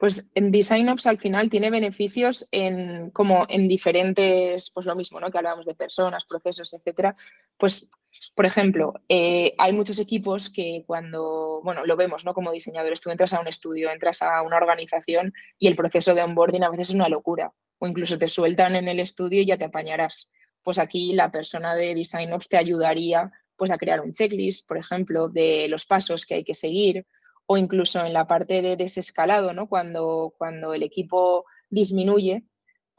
Pues 0.00 0.30
en 0.34 0.50
Design 0.50 0.88
Ops 0.88 1.06
al 1.06 1.18
final 1.18 1.50
tiene 1.50 1.68
beneficios 1.68 2.48
en 2.52 3.10
como 3.10 3.44
en 3.50 3.68
diferentes, 3.68 4.70
pues 4.70 4.86
lo 4.86 4.96
mismo, 4.96 5.20
¿no? 5.20 5.30
Que 5.30 5.36
hablábamos 5.36 5.66
de 5.66 5.74
personas, 5.74 6.24
procesos, 6.24 6.72
etcétera, 6.72 7.14
Pues, 7.58 7.90
por 8.34 8.46
ejemplo, 8.46 8.94
eh, 9.10 9.52
hay 9.58 9.74
muchos 9.74 9.98
equipos 9.98 10.48
que 10.48 10.84
cuando, 10.86 11.60
bueno, 11.62 11.84
lo 11.84 11.98
vemos, 11.98 12.24
¿no? 12.24 12.32
Como 12.32 12.50
diseñadores, 12.50 13.02
tú 13.02 13.10
entras 13.10 13.34
a 13.34 13.40
un 13.40 13.48
estudio, 13.48 13.90
entras 13.90 14.22
a 14.22 14.40
una 14.40 14.56
organización 14.56 15.34
y 15.58 15.68
el 15.68 15.76
proceso 15.76 16.14
de 16.14 16.22
onboarding 16.22 16.64
a 16.64 16.70
veces 16.70 16.88
es 16.88 16.94
una 16.94 17.10
locura. 17.10 17.52
O 17.78 17.86
incluso 17.86 18.16
te 18.16 18.28
sueltan 18.28 18.76
en 18.76 18.88
el 18.88 19.00
estudio 19.00 19.42
y 19.42 19.46
ya 19.46 19.58
te 19.58 19.66
apañarás. 19.66 20.30
Pues 20.62 20.78
aquí 20.78 21.12
la 21.14 21.30
persona 21.30 21.74
de 21.74 21.94
Design 21.94 22.32
Ops 22.32 22.48
te 22.48 22.56
ayudaría 22.56 23.32
pues 23.56 23.70
a 23.70 23.78
crear 23.78 24.00
un 24.00 24.12
checklist, 24.12 24.66
por 24.66 24.78
ejemplo, 24.78 25.28
de 25.28 25.68
los 25.68 25.84
pasos 25.84 26.24
que 26.24 26.34
hay 26.34 26.44
que 26.44 26.54
seguir, 26.54 27.06
o 27.46 27.58
incluso 27.58 28.04
en 28.04 28.12
la 28.12 28.26
parte 28.26 28.62
de 28.62 28.76
desescalado, 28.76 29.52
¿no? 29.52 29.68
Cuando, 29.68 30.32
cuando 30.38 30.72
el 30.72 30.82
equipo 30.82 31.44
disminuye, 31.68 32.44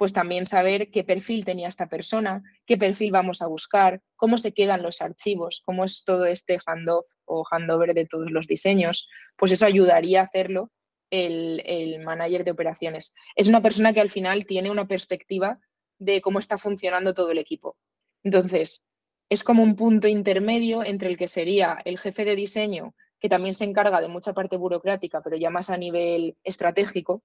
pues 0.02 0.14
también 0.14 0.46
saber 0.46 0.90
qué 0.92 1.04
perfil 1.04 1.46
tenía 1.46 1.68
esta 1.68 1.88
persona, 1.88 2.44
qué 2.66 2.78
perfil 2.78 3.12
vamos 3.12 3.42
a 3.42 3.48
buscar, 3.48 4.02
cómo 4.16 4.38
se 4.38 4.52
quedan 4.52 4.82
los 4.82 5.02
archivos, 5.02 5.62
cómo 5.64 5.84
es 5.84 6.04
todo 6.04 6.26
este 6.26 6.60
handoff 6.66 7.08
o 7.26 7.46
handover 7.50 7.94
de 7.94 8.06
todos 8.06 8.32
los 8.32 8.48
diseños, 8.48 9.08
pues 9.38 9.52
eso 9.52 9.66
ayudaría 9.66 10.22
a 10.22 10.26
hacerlo 10.26 10.72
el, 11.12 11.62
el 11.66 12.00
manager 12.00 12.44
de 12.44 12.52
operaciones. 12.52 13.14
Es 13.36 13.48
una 13.48 13.62
persona 13.62 13.94
que 13.94 14.02
al 14.02 14.10
final 14.10 14.46
tiene 14.46 14.72
una 14.72 14.88
perspectiva 14.88 15.60
de 16.02 16.20
cómo 16.20 16.40
está 16.40 16.58
funcionando 16.58 17.14
todo 17.14 17.30
el 17.32 17.38
equipo. 17.38 17.78
Entonces, 18.24 18.90
es 19.30 19.44
como 19.44 19.62
un 19.62 19.76
punto 19.76 20.08
intermedio 20.08 20.84
entre 20.84 21.10
el 21.10 21.18
que 21.18 21.28
sería 21.28 21.78
el 21.86 22.00
jefe 22.00 22.26
de 22.26 22.36
diseño, 22.36 22.96
que 23.20 23.30
también 23.30 23.54
se 23.54 23.66
encarga 23.66 24.02
de 24.02 24.08
mucha 24.08 24.34
parte 24.34 24.58
burocrática, 24.58 25.22
pero 25.22 25.38
ya 25.38 25.52
más 25.52 25.70
a 25.70 25.78
nivel 25.78 26.36
estratégico, 26.44 27.24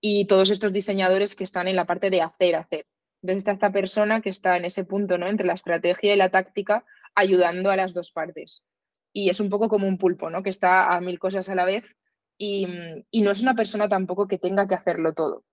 y 0.00 0.26
todos 0.26 0.50
estos 0.50 0.72
diseñadores 0.72 1.34
que 1.34 1.44
están 1.44 1.68
en 1.68 1.76
la 1.76 1.84
parte 1.84 2.08
de 2.08 2.22
hacer, 2.22 2.56
hacer. 2.56 2.86
Entonces 3.22 3.42
está 3.42 3.52
esta 3.52 3.72
persona 3.72 4.22
que 4.22 4.30
está 4.30 4.56
en 4.56 4.64
ese 4.64 4.84
punto, 4.84 5.18
¿no? 5.18 5.26
Entre 5.26 5.46
la 5.46 5.52
estrategia 5.54 6.14
y 6.14 6.16
la 6.16 6.30
táctica, 6.30 6.86
ayudando 7.14 7.70
a 7.70 7.76
las 7.76 7.92
dos 7.92 8.10
partes. 8.10 8.70
Y 9.12 9.28
es 9.28 9.38
un 9.40 9.50
poco 9.50 9.68
como 9.68 9.86
un 9.86 9.98
pulpo, 9.98 10.30
¿no? 10.30 10.42
Que 10.42 10.50
está 10.50 10.94
a 10.94 11.00
mil 11.00 11.18
cosas 11.18 11.48
a 11.48 11.54
la 11.54 11.66
vez 11.66 11.96
y, 12.38 12.66
no 13.12 13.32
es 13.32 13.42
una 13.42 13.54
persona 13.54 13.88
tampoco 13.88 14.28
que 14.28 14.38
tenga 14.38 14.66
que 14.66 14.76
hacerlo 14.76 15.12
todo. 15.12 15.44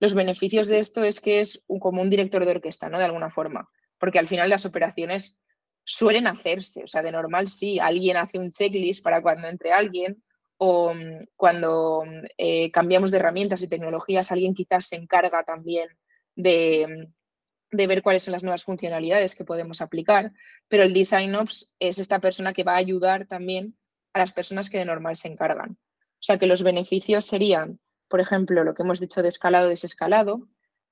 Los 0.00 0.14
beneficios 0.14 0.66
de 0.66 0.80
esto 0.80 1.04
es 1.04 1.20
que 1.20 1.40
es 1.40 1.64
como 1.78 2.02
un 2.02 2.10
director 2.10 2.44
de 2.44 2.52
orquesta, 2.52 2.88
¿no? 2.88 2.98
De 2.98 3.04
alguna 3.04 3.30
forma, 3.30 3.68
porque 3.98 4.18
al 4.18 4.28
final 4.28 4.50
las 4.50 4.66
operaciones 4.66 5.40
suelen 5.84 6.26
hacerse, 6.26 6.84
o 6.84 6.86
sea, 6.86 7.02
de 7.02 7.12
normal 7.12 7.48
sí, 7.48 7.78
alguien 7.78 8.16
hace 8.16 8.38
un 8.38 8.50
checklist 8.50 9.02
para 9.02 9.22
cuando 9.22 9.48
entre 9.48 9.72
alguien, 9.72 10.22
o 10.62 10.92
mm, 10.94 11.26
cuando 11.36 12.02
mm, 12.04 12.24
eh, 12.36 12.70
cambiamos 12.70 13.10
de 13.10 13.16
herramientas 13.16 13.62
y 13.62 13.68
tecnologías, 13.68 14.30
alguien 14.30 14.54
quizás 14.54 14.86
se 14.86 14.96
encarga 14.96 15.42
también 15.42 15.88
mm, 16.36 16.42
de, 16.42 17.86
ver 17.86 18.02
cuáles 18.02 18.22
son 18.22 18.32
las 18.32 18.42
nuevas 18.42 18.64
funcionalidades 18.64 19.34
que 19.34 19.44
podemos 19.44 19.80
aplicar, 19.80 20.32
pero 20.68 20.82
el 20.82 20.92
Design 20.92 21.34
Ops 21.34 21.74
es 21.78 21.98
esta 21.98 22.20
persona 22.20 22.52
que 22.52 22.64
va 22.64 22.74
a 22.74 22.76
ayudar 22.76 23.26
también 23.26 23.76
a 24.12 24.20
las 24.20 24.32
personas 24.32 24.68
que 24.68 24.78
de 24.78 24.84
normal 24.84 25.16
se 25.16 25.28
encargan. 25.28 25.72
O 25.72 26.22
sea 26.22 26.38
que 26.38 26.46
los 26.46 26.62
beneficios 26.62 27.24
serían, 27.24 27.80
por 28.10 28.20
ejemplo, 28.20 28.64
lo 28.64 28.74
que 28.74 28.82
hemos 28.82 29.00
dicho 29.00 29.22
de 29.22 29.28
escalado, 29.28 29.68
desescalado, 29.68 30.48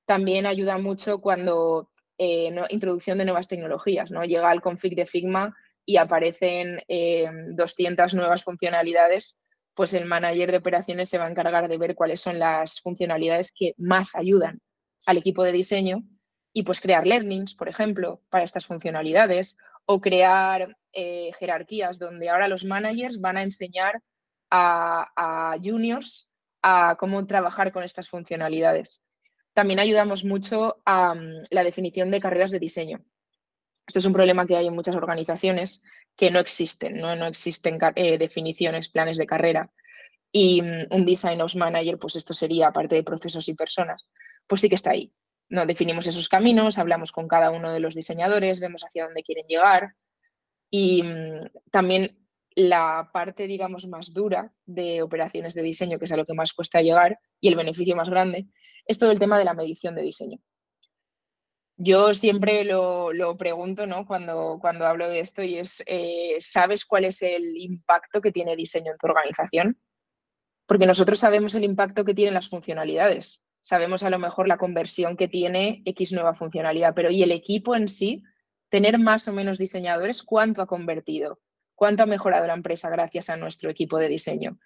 también 0.06 0.46
ayuda 0.46 0.78
mucho 0.78 1.20
cuando 1.20 1.90
eh, 2.16 2.50
introducción 2.70 3.18
de 3.18 3.26
nuevas 3.26 3.48
tecnologías, 3.48 4.10
¿no? 4.10 4.24
Llega 4.24 4.50
al 4.50 4.62
config 4.62 4.96
de 4.96 5.04
Figma 5.04 5.54
y 5.84 5.98
aparecen 5.98 6.80
200 6.86 8.12
eh, 8.12 8.16
nuevas 8.16 8.42
funcionalidades 8.42 9.42
pues 9.78 9.94
el 9.94 10.06
manager 10.06 10.50
de 10.50 10.56
operaciones 10.56 11.08
se 11.08 11.18
va 11.18 11.26
a 11.26 11.30
encargar 11.30 11.68
de 11.68 11.78
ver 11.78 11.94
cuáles 11.94 12.20
son 12.20 12.40
las 12.40 12.80
funcionalidades 12.80 13.52
que 13.56 13.74
más 13.76 14.16
ayudan 14.16 14.60
al 15.06 15.18
equipo 15.18 15.44
de 15.44 15.52
diseño 15.52 16.02
y 16.52 16.64
pues 16.64 16.80
crear 16.80 17.06
learnings, 17.06 17.54
por 17.54 17.68
ejemplo, 17.68 18.20
para 18.28 18.42
estas 18.42 18.66
funcionalidades 18.66 19.56
o 19.86 20.00
crear 20.00 20.76
eh, 20.92 21.30
jerarquías 21.38 22.00
donde 22.00 22.28
ahora 22.28 22.48
los 22.48 22.64
managers 22.64 23.20
van 23.20 23.36
a 23.36 23.44
enseñar 23.44 24.02
a, 24.50 25.56
juniors 25.62 26.34
cómo 26.98 27.26
trabajar 27.26 27.72
con 27.72 27.82
estas 27.84 28.08
funcionalidades. 28.08 29.02
También 29.54 29.80
ayudamos 29.80 30.24
mucho 30.24 30.76
a 30.84 31.14
mm, 31.14 31.44
la 31.50 31.64
definición 31.64 32.10
de 32.10 32.20
carreras 32.20 32.50
de 32.50 32.60
diseño. 32.60 33.00
Esto 33.86 33.98
es 33.98 34.04
un 34.04 34.12
problema 34.12 34.46
que 34.46 34.56
hay 34.56 34.66
en 34.66 34.74
muchas 34.74 34.94
organizaciones 34.94 35.84
que 36.16 36.30
no 36.30 36.38
existen, 36.40 36.98
no, 36.98 37.16
no 37.16 37.26
existen 37.26 37.78
eh, 37.94 38.18
definiciones, 38.18 38.88
planes 38.88 39.18
de 39.18 39.26
carrera. 39.26 39.70
Y 40.30 40.62
mm, 40.62 40.88
un 40.90 41.04
Design 41.06 41.40
Ops 41.40 41.56
Manager, 41.56 41.98
pues 41.98 42.16
esto 42.16 42.34
sería 42.34 42.70
parte 42.72 42.96
de 42.96 43.02
procesos 43.02 43.48
y 43.48 43.54
personas, 43.54 44.06
pues 44.46 44.60
sí 44.60 44.68
que 44.68 44.74
está 44.74 44.90
ahí. 44.90 45.12
No 45.48 45.64
definimos 45.64 46.06
esos 46.06 46.28
caminos, 46.28 46.78
hablamos 46.78 47.12
con 47.12 47.26
cada 47.26 47.50
uno 47.50 47.72
de 47.72 47.80
los 47.80 47.94
diseñadores, 47.94 48.60
vemos 48.60 48.82
hacia 48.84 49.06
dónde 49.06 49.22
quieren 49.22 49.46
llegar 49.48 49.94
y 50.70 51.02
mm, 51.02 51.70
también 51.70 52.27
la 52.58 53.08
parte, 53.12 53.46
digamos, 53.46 53.86
más 53.86 54.12
dura 54.12 54.52
de 54.66 55.00
operaciones 55.00 55.54
de 55.54 55.62
diseño, 55.62 55.96
que 55.96 56.06
es 56.06 56.12
a 56.12 56.16
lo 56.16 56.24
que 56.24 56.34
más 56.34 56.52
cuesta 56.52 56.82
llegar 56.82 57.20
y 57.40 57.46
el 57.46 57.54
beneficio 57.54 57.94
más 57.94 58.10
grande, 58.10 58.48
es 58.84 58.98
todo 58.98 59.12
el 59.12 59.20
tema 59.20 59.38
de 59.38 59.44
la 59.44 59.54
medición 59.54 59.94
de 59.94 60.02
diseño. 60.02 60.40
Yo 61.76 62.12
siempre 62.14 62.64
lo, 62.64 63.36
pregunto 63.38 63.86
¿no? 63.86 64.04
cuando, 64.04 64.58
cuando 64.60 64.86
hablo 64.86 65.08
de 65.08 65.20
esto 65.20 65.44
y 65.44 65.58
es, 65.58 65.84
eh, 65.86 66.38
¿sabes 66.40 66.84
cuál 66.84 67.04
es 67.04 67.22
el 67.22 67.56
impacto 67.56 68.20
que 68.20 68.32
tiene 68.32 68.56
diseño 68.56 68.90
en 68.90 68.98
tu 68.98 69.06
organización? 69.06 69.78
Porque 70.66 70.86
nosotros 70.86 71.20
sabemos 71.20 71.54
el 71.54 71.62
impacto 71.62 72.04
que 72.04 72.14
tienen 72.14 72.34
las 72.34 72.48
funcionalidades, 72.48 73.46
sabemos 73.60 74.02
a 74.02 74.10
lo 74.10 74.18
mejor 74.18 74.48
la 74.48 74.58
conversión 74.58 75.16
que 75.16 75.28
tiene 75.28 75.80
X 75.84 76.12
nueva 76.12 76.34
funcionalidad, 76.34 76.92
pero 76.92 77.08
¿y 77.08 77.22
el 77.22 77.30
equipo 77.30 77.76
en 77.76 77.86
sí? 77.86 78.24
Tener 78.68 78.98
más 78.98 79.28
o 79.28 79.32
menos 79.32 79.58
diseñadores, 79.58 80.24
¿cuánto 80.24 80.60
ha 80.60 80.66
convertido? 80.66 81.38
¿Cuánto 81.78 82.02
ha 82.02 82.06
mejorado 82.06 82.44
la 82.46 82.54
empresa 82.54 82.90
gracias 82.90 83.30
a 83.30 83.36
nuestro 83.36 83.70
equipo 83.70 83.98
de 83.98 84.08
diseño? 84.08 84.58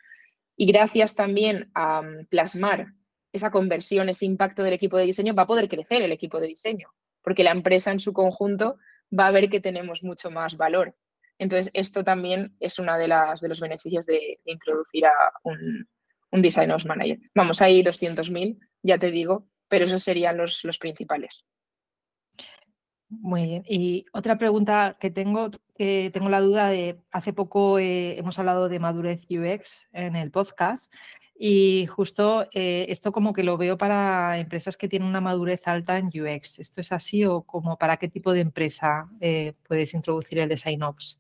Y 0.57 0.65
gracias 0.67 1.15
también 1.15 1.71
a 1.75 2.01
mm, 2.01 2.27
plasmar 2.31 2.95
esa 3.33 3.51
conversión, 3.51 4.09
ese 4.09 4.25
impacto 4.25 4.63
del 4.63 4.73
equipo 4.73 4.97
de 4.97 5.05
diseño, 5.05 5.35
va 5.35 5.43
a 5.43 5.47
poder 5.47 5.69
crecer 5.69 6.01
el 6.01 6.13
equipo 6.13 6.41
de 6.41 6.47
diseño 6.47 6.89
porque 7.23 7.45
la 7.45 7.53
empresa 7.53 7.91
en 7.91 8.01
su 8.01 8.13
conjunto 8.13 8.79
va 9.17 9.29
a 9.29 9.31
ver 9.31 9.49
que 9.49 9.61
tenemos 9.61 10.03
mucho 10.03 10.31
más 10.31 10.57
valor. 10.57 10.95
Entonces, 11.39 11.71
esto 11.75 12.05
también 12.05 12.57
es 12.61 12.79
uno 12.79 12.97
de, 12.99 13.09
de 13.09 13.49
los 13.49 13.61
beneficios 13.61 14.07
de, 14.07 14.41
introducir 14.45 15.07
a 15.07 15.13
un, 15.43 15.89
un 16.31 16.43
Design 16.43 16.71
Ops 16.71 16.87
Manager. 16.87 17.19
Vamos, 17.35 17.61
hay 17.63 17.83
200.000, 17.83 18.59
ya 18.83 18.99
te 18.99 19.11
digo, 19.11 19.49
pero 19.69 19.87
esos 19.87 20.03
serían 20.03 20.37
los, 20.37 20.65
los 20.65 20.79
principales. 20.79 21.47
Muy 23.09 23.45
bien. 23.45 23.65
Y 23.67 24.07
otra 24.13 24.39
pregunta 24.39 24.97
que 24.99 25.11
tengo, 25.11 25.51
que 25.83 26.13
tengo 26.13 26.29
la 26.29 26.41
duda 26.41 26.69
de, 26.69 27.01
hace 27.11 27.33
poco 27.33 27.81
eh, 27.81 28.17
hemos 28.17 28.39
hablado 28.39 28.69
de 28.69 28.79
madurez 28.79 29.23
UX 29.29 29.89
en 29.93 30.15
el 30.15 30.31
podcast 30.31 30.95
y 31.37 31.87
justo 31.87 32.47
eh, 32.53 32.87
esto 32.89 33.11
como 33.11 33.33
que 33.33 33.43
lo 33.43 33.57
veo 33.57 33.77
para 33.77 34.39
empresas 34.39 34.77
que 34.77 34.87
tienen 34.87 35.09
una 35.09 35.21
madurez 35.21 35.63
alta 35.67 35.99
en 35.99 36.07
UX. 36.07 36.61
¿Esto 36.61 36.81
es 36.81 36.93
así 36.93 37.25
o 37.25 37.43
como 37.43 37.79
para 37.79 37.97
qué 37.97 38.07
tipo 38.07 38.33
de 38.33 38.43
empresa 38.43 39.11
eh, 39.21 39.55
puedes 39.67 39.93
introducir 39.93 40.39
el 40.39 40.49
Design 40.51 40.85
Ops? 40.85 41.19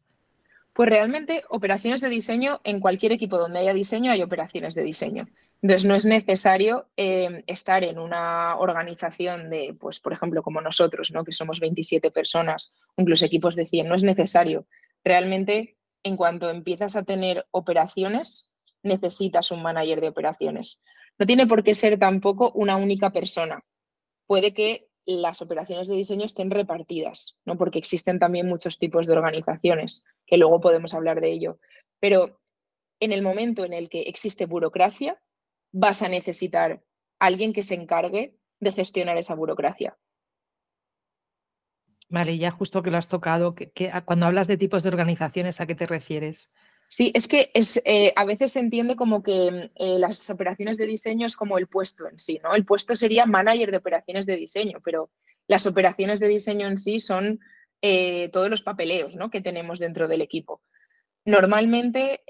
Pues 0.72 0.88
realmente 0.88 1.42
operaciones 1.48 2.00
de 2.00 2.08
diseño, 2.08 2.60
en 2.62 2.78
cualquier 2.78 3.10
equipo 3.10 3.38
donde 3.38 3.58
haya 3.58 3.74
diseño 3.74 4.12
hay 4.12 4.22
operaciones 4.22 4.76
de 4.76 4.84
diseño. 4.84 5.26
Entonces 5.62 5.84
no 5.88 5.94
es 5.94 6.04
necesario 6.04 6.88
eh, 6.96 7.44
estar 7.46 7.84
en 7.84 8.00
una 8.00 8.56
organización 8.56 9.48
de, 9.48 9.76
pues 9.78 10.00
por 10.00 10.12
ejemplo, 10.12 10.42
como 10.42 10.60
nosotros, 10.60 11.12
¿no? 11.12 11.24
que 11.24 11.30
somos 11.30 11.60
27 11.60 12.10
personas, 12.10 12.74
incluso 12.96 13.24
equipos 13.24 13.54
de 13.54 13.66
100, 13.66 13.88
no 13.88 13.94
es 13.94 14.02
necesario. 14.02 14.66
Realmente, 15.04 15.78
en 16.02 16.16
cuanto 16.16 16.50
empiezas 16.50 16.96
a 16.96 17.04
tener 17.04 17.46
operaciones, 17.52 18.56
necesitas 18.82 19.52
un 19.52 19.62
manager 19.62 20.00
de 20.00 20.08
operaciones. 20.08 20.80
No 21.16 21.26
tiene 21.26 21.46
por 21.46 21.62
qué 21.62 21.76
ser 21.76 21.96
tampoco 21.96 22.50
una 22.56 22.76
única 22.76 23.12
persona. 23.12 23.64
Puede 24.26 24.52
que 24.52 24.88
las 25.04 25.42
operaciones 25.42 25.86
de 25.86 25.94
diseño 25.94 26.26
estén 26.26 26.50
repartidas, 26.50 27.38
¿no? 27.44 27.56
porque 27.56 27.78
existen 27.78 28.18
también 28.18 28.48
muchos 28.48 28.78
tipos 28.78 29.06
de 29.06 29.12
organizaciones, 29.12 30.04
que 30.26 30.38
luego 30.38 30.60
podemos 30.60 30.92
hablar 30.92 31.20
de 31.20 31.30
ello. 31.30 31.60
Pero 32.00 32.40
en 32.98 33.12
el 33.12 33.22
momento 33.22 33.64
en 33.64 33.72
el 33.72 33.88
que 33.88 34.02
existe 34.02 34.46
burocracia, 34.46 35.20
vas 35.72 36.02
a 36.02 36.08
necesitar 36.08 36.82
alguien 37.18 37.52
que 37.52 37.62
se 37.62 37.74
encargue 37.74 38.36
de 38.60 38.72
gestionar 38.72 39.16
esa 39.16 39.34
burocracia. 39.34 39.98
Vale, 42.08 42.36
ya 42.36 42.50
justo 42.50 42.82
que 42.82 42.90
lo 42.90 42.98
has 42.98 43.08
tocado, 43.08 43.54
que, 43.54 43.72
cuando 44.04 44.26
hablas 44.26 44.46
de 44.46 44.58
tipos 44.58 44.82
de 44.82 44.90
organizaciones, 44.90 45.60
¿a 45.60 45.66
qué 45.66 45.74
te 45.74 45.86
refieres? 45.86 46.50
Sí, 46.88 47.10
es 47.14 47.26
que 47.26 47.50
es, 47.54 47.80
eh, 47.86 48.12
a 48.16 48.26
veces 48.26 48.52
se 48.52 48.60
entiende 48.60 48.96
como 48.96 49.22
que 49.22 49.70
eh, 49.74 49.98
las 49.98 50.28
operaciones 50.28 50.76
de 50.76 50.86
diseño 50.86 51.26
es 51.26 51.36
como 51.36 51.56
el 51.56 51.68
puesto 51.68 52.06
en 52.06 52.18
sí, 52.18 52.38
¿no? 52.42 52.54
El 52.54 52.66
puesto 52.66 52.94
sería 52.96 53.24
manager 53.24 53.70
de 53.70 53.78
operaciones 53.78 54.26
de 54.26 54.36
diseño, 54.36 54.80
pero 54.84 55.10
las 55.46 55.66
operaciones 55.66 56.20
de 56.20 56.28
diseño 56.28 56.68
en 56.68 56.76
sí 56.76 57.00
son 57.00 57.40
eh, 57.80 58.28
todos 58.28 58.50
los 58.50 58.62
papeleos 58.62 59.14
¿no? 59.16 59.30
que 59.30 59.40
tenemos 59.40 59.78
dentro 59.78 60.06
del 60.06 60.20
equipo. 60.20 60.60
Normalmente, 61.24 62.20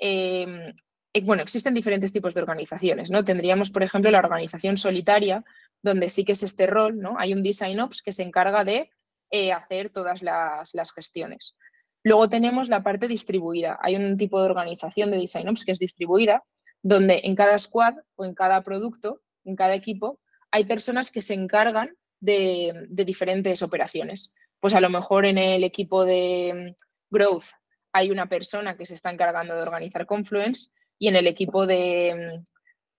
bueno, 1.21 1.43
existen 1.43 1.75
diferentes 1.75 2.13
tipos 2.13 2.35
de 2.35 2.41
organizaciones, 2.41 3.11
¿no? 3.11 3.25
Tendríamos, 3.25 3.71
por 3.71 3.83
ejemplo, 3.83 4.11
la 4.11 4.21
organización 4.21 4.77
solitaria, 4.79 5.45
donde 5.83 6.09
sí 6.09 6.25
que 6.25 6.33
es 6.33 6.43
este 6.43 6.67
rol, 6.67 6.99
¿no? 6.99 7.19
Hay 7.19 7.35
un 7.35 7.43
design 7.43 7.81
ops 7.81 8.03
que 8.03 8.13
se 8.13 8.23
encarga 8.23 8.65
de 8.65 8.91
eh, 9.35 9.51
hacer 9.51 9.89
todas 9.89 10.23
las, 10.23 10.93
gestiones. 10.95 11.57
Luego 12.03 12.29
tenemos 12.29 12.69
la 12.69 12.83
parte 12.83 13.09
distribuida. 13.09 13.79
Hay 13.81 13.97
un 13.97 14.19
tipo 14.19 14.39
de 14.39 14.45
organización 14.45 15.11
de 15.11 15.17
Design 15.17 15.49
Ops 15.49 15.65
que 15.65 15.73
es 15.73 15.79
distribuida, 15.79 16.45
donde 16.83 17.23
en 17.25 17.35
cada 17.35 17.59
squad 17.59 17.95
o 18.17 18.27
en 18.27 18.35
cada 18.35 18.61
producto, 18.61 19.23
en 19.45 19.57
cada 19.57 19.75
equipo, 19.75 20.21
hay 20.51 20.67
personas 20.67 21.11
que 21.11 21.23
se 21.23 21.33
encargan 21.33 21.97
de, 22.21 22.87
de 22.91 23.05
diferentes 23.07 23.63
operaciones. 23.63 24.35
Pues 24.61 24.75
a 24.75 24.81
lo 24.81 24.91
mejor 24.91 25.25
en 25.25 25.39
el 25.39 25.65
equipo 25.65 26.05
de 26.05 26.75
mm, 26.77 27.15
Growth 27.15 27.47
hay 27.93 28.11
una 28.11 28.29
persona 28.29 28.77
que 28.77 28.85
se 28.85 28.95
está 28.95 29.11
encargando 29.11 29.55
de 29.55 29.63
organizar 29.63 30.05
Confluence 30.05 30.73
y 31.03 31.09
en 31.09 31.17
el 31.17 31.27
equipo 31.27 31.67
de 31.67 32.37
mm, 32.39 32.45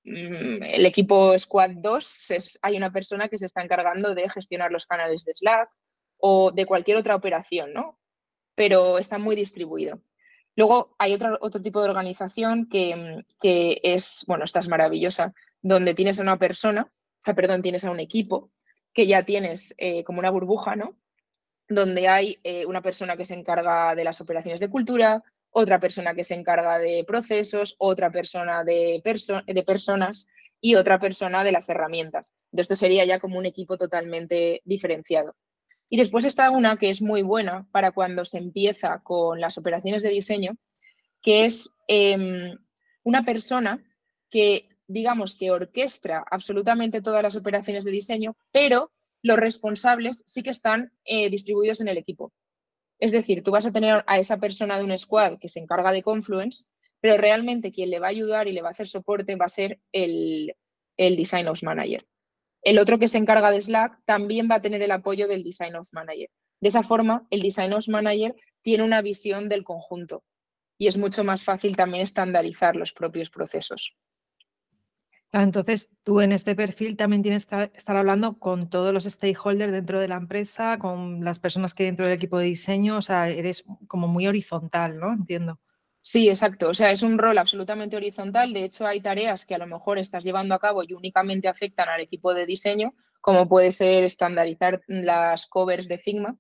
Mm, 0.05 0.63
el 0.63 0.86
equipo 0.86 1.38
Squad 1.39 1.72
2 1.77 2.60
hay 2.62 2.75
una 2.75 2.91
persona 2.91 3.29
que 3.29 3.38
se 3.38 3.45
está 3.45 3.62
encargando 3.62 4.13
de 4.13 4.29
gestionar 4.29 4.72
los 4.72 4.86
canales 4.86 5.24
de 5.24 5.33
Slack 5.33 5.69
o 6.17 6.51
de 6.51 6.65
cualquier 6.65 6.98
otra 6.98 7.15
operación, 7.15 7.74
¿no? 7.74 8.00
Pero 8.55 8.98
está 8.98 9.17
muy 9.17 9.36
distribuido. 9.36 10.01
Luego 10.55 10.95
hay 11.00 11.13
otro, 11.13 11.38
otro 11.41 11.62
tipo 11.62 11.81
de 11.81 11.89
organización 11.89 12.67
que, 12.69 13.24
es, 13.41 14.24
bueno, 14.27 14.43
esta 14.45 14.60
es 14.60 14.67
maravillosa, 14.67 15.33
donde 15.62 15.93
tienes 15.95 16.19
a 16.19 16.24
una 16.24 16.38
persona, 16.38 16.91
ah, 17.25 17.33
perdón, 17.33 17.62
tienes 17.62 17.86
a 17.86 17.91
un 17.91 18.00
equipo 18.00 18.51
que 18.93 19.07
ya 19.07 19.25
tienes 19.25 19.74
eh, 19.77 20.03
como 20.03 20.19
una 20.19 20.29
burbuja, 20.29 20.75
¿no? 20.75 20.95
Donde 21.67 22.07
hay 22.07 22.39
eh, 22.43 22.65
una 22.65 22.81
persona 22.81 23.17
que 23.17 23.25
se 23.25 23.33
encarga 23.33 23.95
de 23.95 24.03
las 24.03 24.22
operaciones 24.22 24.60
de 24.60 24.69
cultura, 24.69 25.24
otra 25.53 25.79
persona 25.79 26.15
que 26.15 26.24
se 26.24 26.33
encarga 26.33 26.79
de 26.79 27.03
procesos, 27.07 27.75
otra 27.77 28.12
persona 28.12 28.63
de, 28.63 29.01
personas 29.65 30.27
y 30.60 30.75
otra 30.75 31.00
persona 31.00 31.43
de 31.43 31.51
las 31.51 31.69
herramientas. 31.69 32.33
Esto 32.51 32.75
sería 32.75 33.05
ya 33.05 33.19
como 33.19 33.38
un 33.38 33.45
equipo 33.45 33.77
totalmente 33.77 34.62
diferenciado. 34.65 35.36
Y 35.89 35.98
después 35.98 36.25
está 36.25 36.50
una 36.50 36.75
que 36.75 36.89
es 36.89 37.01
muy 37.01 37.22
buena 37.22 37.67
para 37.72 37.91
cuando 37.91 38.25
se 38.25 38.39
empieza 38.39 39.00
con 39.03 39.39
las 39.39 39.57
operaciones 39.60 40.01
de 40.01 40.10
diseño, 40.10 40.57
que 41.22 41.45
es 41.45 41.77
em, 41.88 42.57
una 43.03 43.24
persona 43.24 43.83
que, 44.31 44.69
digamos, 44.88 45.38
que 45.38 45.51
orquestra 45.51 46.25
absolutamente 46.31 47.01
todas 47.01 47.22
las 47.22 47.36
operaciones 47.36 47.83
de 47.83 47.91
diseño, 47.91 48.36
pero 48.51 48.91
los 49.22 49.38
responsables 49.38 50.24
sí 50.25 50.41
que 50.41 50.50
están 50.50 50.91
eh, 51.05 51.29
distribuidos 51.29 51.79
en 51.79 51.89
el 51.89 51.98
equipo. 51.98 52.33
Es 53.00 53.12
decir, 53.12 53.43
tú 53.43 53.51
vas 53.51 53.65
a 53.65 53.71
tener 53.71 54.03
a 54.07 54.19
esa 54.19 54.38
persona 54.38 54.77
de 54.77 54.85
un 54.85 54.97
squad 54.97 55.39
que 55.39 55.50
se 55.50 55.59
encarga 55.59 55.91
de 55.91 56.03
Confluence, 56.03 56.69
pero 57.01 57.17
realmente 57.17 57.71
quien 57.71 57.89
le 57.89 58.00
va 58.00 58.07
a 58.07 58.12
ayudar 58.12 58.47
y 58.47 58.53
le 58.53 58.62
va 58.62 58.69
a 58.69 58.71
hacer 58.71 58.88
soporte 58.88 59.35
va 59.35 59.45
a 59.45 59.50
ser 59.50 59.81
el, 59.91 60.55
el 60.97 61.15
Design 61.17 61.47
Ops 61.47 61.63
Manager. 61.63 62.05
El 62.62 62.79
otro 62.79 62.97
que 62.97 63.09
se 63.09 63.17
encarga 63.17 63.51
de 63.51 63.62
Slack 63.62 64.00
también 64.05 64.47
va 64.50 64.55
a 64.55 64.62
tener 64.62 64.81
el 64.81 64.91
apoyo 64.91 65.27
del 65.27 65.43
Design 65.43 65.75
Ops 65.75 65.93
Manager. 65.93 66.29
De 66.62 66.69
esa 66.69 66.81
forma, 66.81 67.27
el 67.29 67.41
Design 67.41 67.73
Ops 67.73 67.89
Manager 67.89 68.35
tiene 68.62 68.85
una 68.85 69.01
visión 69.01 69.50
del 69.50 69.65
conjunto 69.65 70.23
y 70.77 70.88
es 70.88 70.97
mucho 70.97 71.23
más 71.23 71.43
fácil 71.43 71.75
también 71.75 72.03
estandarizar 72.03 72.75
los 72.75 72.93
propios 72.93 73.29
procesos. 73.29 73.97
Entonces, 75.41 75.91
tú 76.03 76.21
en 76.21 76.31
este 76.31 76.55
perfil 76.55 76.95
también 76.95 77.23
tienes 77.23 77.47
que 77.47 77.71
estar 77.73 77.95
hablando 77.95 78.37
con 78.37 78.69
todos 78.69 78.93
los 78.93 79.05
stakeholders 79.05 79.71
dentro 79.71 79.99
de 79.99 80.07
la 80.07 80.17
empresa, 80.17 80.77
con 80.77 81.25
las 81.25 81.39
personas 81.39 81.73
que 81.73 81.85
dentro 81.85 82.05
del 82.05 82.13
equipo 82.13 82.37
de 82.37 82.45
diseño, 82.45 82.97
o 82.97 83.01
sea, 83.01 83.29
eres 83.29 83.63
como 83.87 84.07
muy 84.07 84.27
horizontal, 84.27 84.99
¿no? 84.99 85.11
Entiendo. 85.11 85.59
Sí, 86.03 86.29
exacto. 86.29 86.69
O 86.69 86.73
sea, 86.75 86.91
es 86.91 87.01
un 87.01 87.17
rol 87.17 87.37
absolutamente 87.39 87.95
horizontal. 87.95 88.53
De 88.53 88.65
hecho, 88.65 88.85
hay 88.85 89.01
tareas 89.01 89.45
que 89.47 89.55
a 89.55 89.57
lo 89.57 89.65
mejor 89.65 89.97
estás 89.97 90.23
llevando 90.23 90.53
a 90.53 90.59
cabo 90.59 90.83
y 90.83 90.93
únicamente 90.93 91.47
afectan 91.47 91.89
al 91.89 92.01
equipo 92.01 92.35
de 92.35 92.45
diseño, 92.45 92.93
como 93.19 93.49
puede 93.49 93.71
ser 93.71 94.03
estandarizar 94.03 94.83
las 94.87 95.47
covers 95.47 95.87
de 95.87 95.97
Figma. 95.97 96.37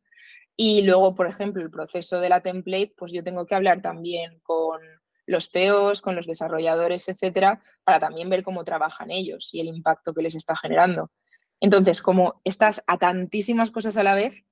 Y 0.55 0.83
luego, 0.83 1.15
por 1.15 1.25
ejemplo, 1.25 1.63
el 1.63 1.71
proceso 1.71 2.19
de 2.19 2.29
la 2.29 2.41
template, 2.41 2.93
pues 2.95 3.11
yo 3.11 3.23
tengo 3.23 3.47
que 3.47 3.55
hablar 3.55 3.81
también 3.81 4.39
con 4.43 4.81
los 5.25 5.47
POs, 5.47 6.01
con 6.01 6.15
los 6.15 6.27
desarrolladores, 6.27 7.07
etcétera, 7.07 7.61
para 7.83 7.99
también 7.99 8.29
ver 8.29 8.43
cómo 8.43 8.63
trabajan 8.63 9.11
ellos 9.11 9.53
y 9.53 9.61
el 9.61 9.67
impacto 9.67 10.13
que 10.13 10.21
les 10.21 10.35
está 10.35 10.55
generando. 10.55 11.11
Entonces, 11.59 12.01
como 12.01 12.41
estás 12.43 12.83
a 12.87 12.97
tantísimas 12.97 13.71
cosas 13.71 13.97
a 13.97 14.03
la 14.03 14.15
vez, 14.15 14.45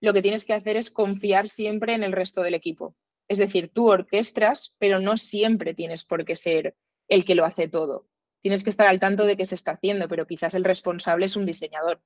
lo 0.00 0.12
que 0.12 0.22
tienes 0.22 0.44
que 0.44 0.52
hacer 0.52 0.76
es 0.76 0.90
confiar 0.90 1.48
siempre 1.48 1.94
en 1.94 2.02
el 2.02 2.12
resto 2.12 2.42
del 2.42 2.54
equipo. 2.54 2.96
Es 3.28 3.38
decir, 3.38 3.70
tú 3.72 3.88
orquestras, 3.88 4.76
pero 4.78 5.00
no 5.00 5.16
siempre 5.16 5.74
tienes 5.74 6.04
por 6.04 6.24
qué 6.24 6.36
ser 6.36 6.76
el 7.08 7.24
que 7.24 7.34
lo 7.34 7.44
hace 7.44 7.68
todo. 7.68 8.08
Tienes 8.40 8.64
que 8.64 8.70
estar 8.70 8.88
al 8.88 9.00
tanto 9.00 9.24
de 9.24 9.36
qué 9.36 9.44
se 9.44 9.54
está 9.54 9.72
haciendo, 9.72 10.08
pero 10.08 10.26
quizás 10.26 10.54
el 10.54 10.64
responsable 10.64 11.26
es 11.26 11.36
un 11.36 11.46
diseñador. 11.46 12.02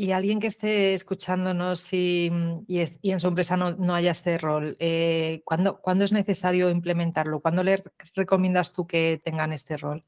Y 0.00 0.12
alguien 0.12 0.38
que 0.38 0.46
esté 0.46 0.94
escuchándonos 0.94 1.92
y, 1.92 2.30
y, 2.68 3.10
en 3.10 3.18
su 3.18 3.26
empresa 3.26 3.56
no, 3.56 3.94
haya 3.96 4.12
este 4.12 4.38
rol, 4.38 4.76
eh, 4.78 5.42
¿cuándo, 5.44 5.80
es 6.04 6.12
necesario 6.12 6.70
implementarlo? 6.70 7.40
¿Cuándo 7.40 7.64
le 7.64 7.82
recomiendas 8.14 8.72
tú 8.72 8.86
que 8.86 9.20
tengan 9.24 9.52
este 9.52 9.76
rol? 9.76 10.04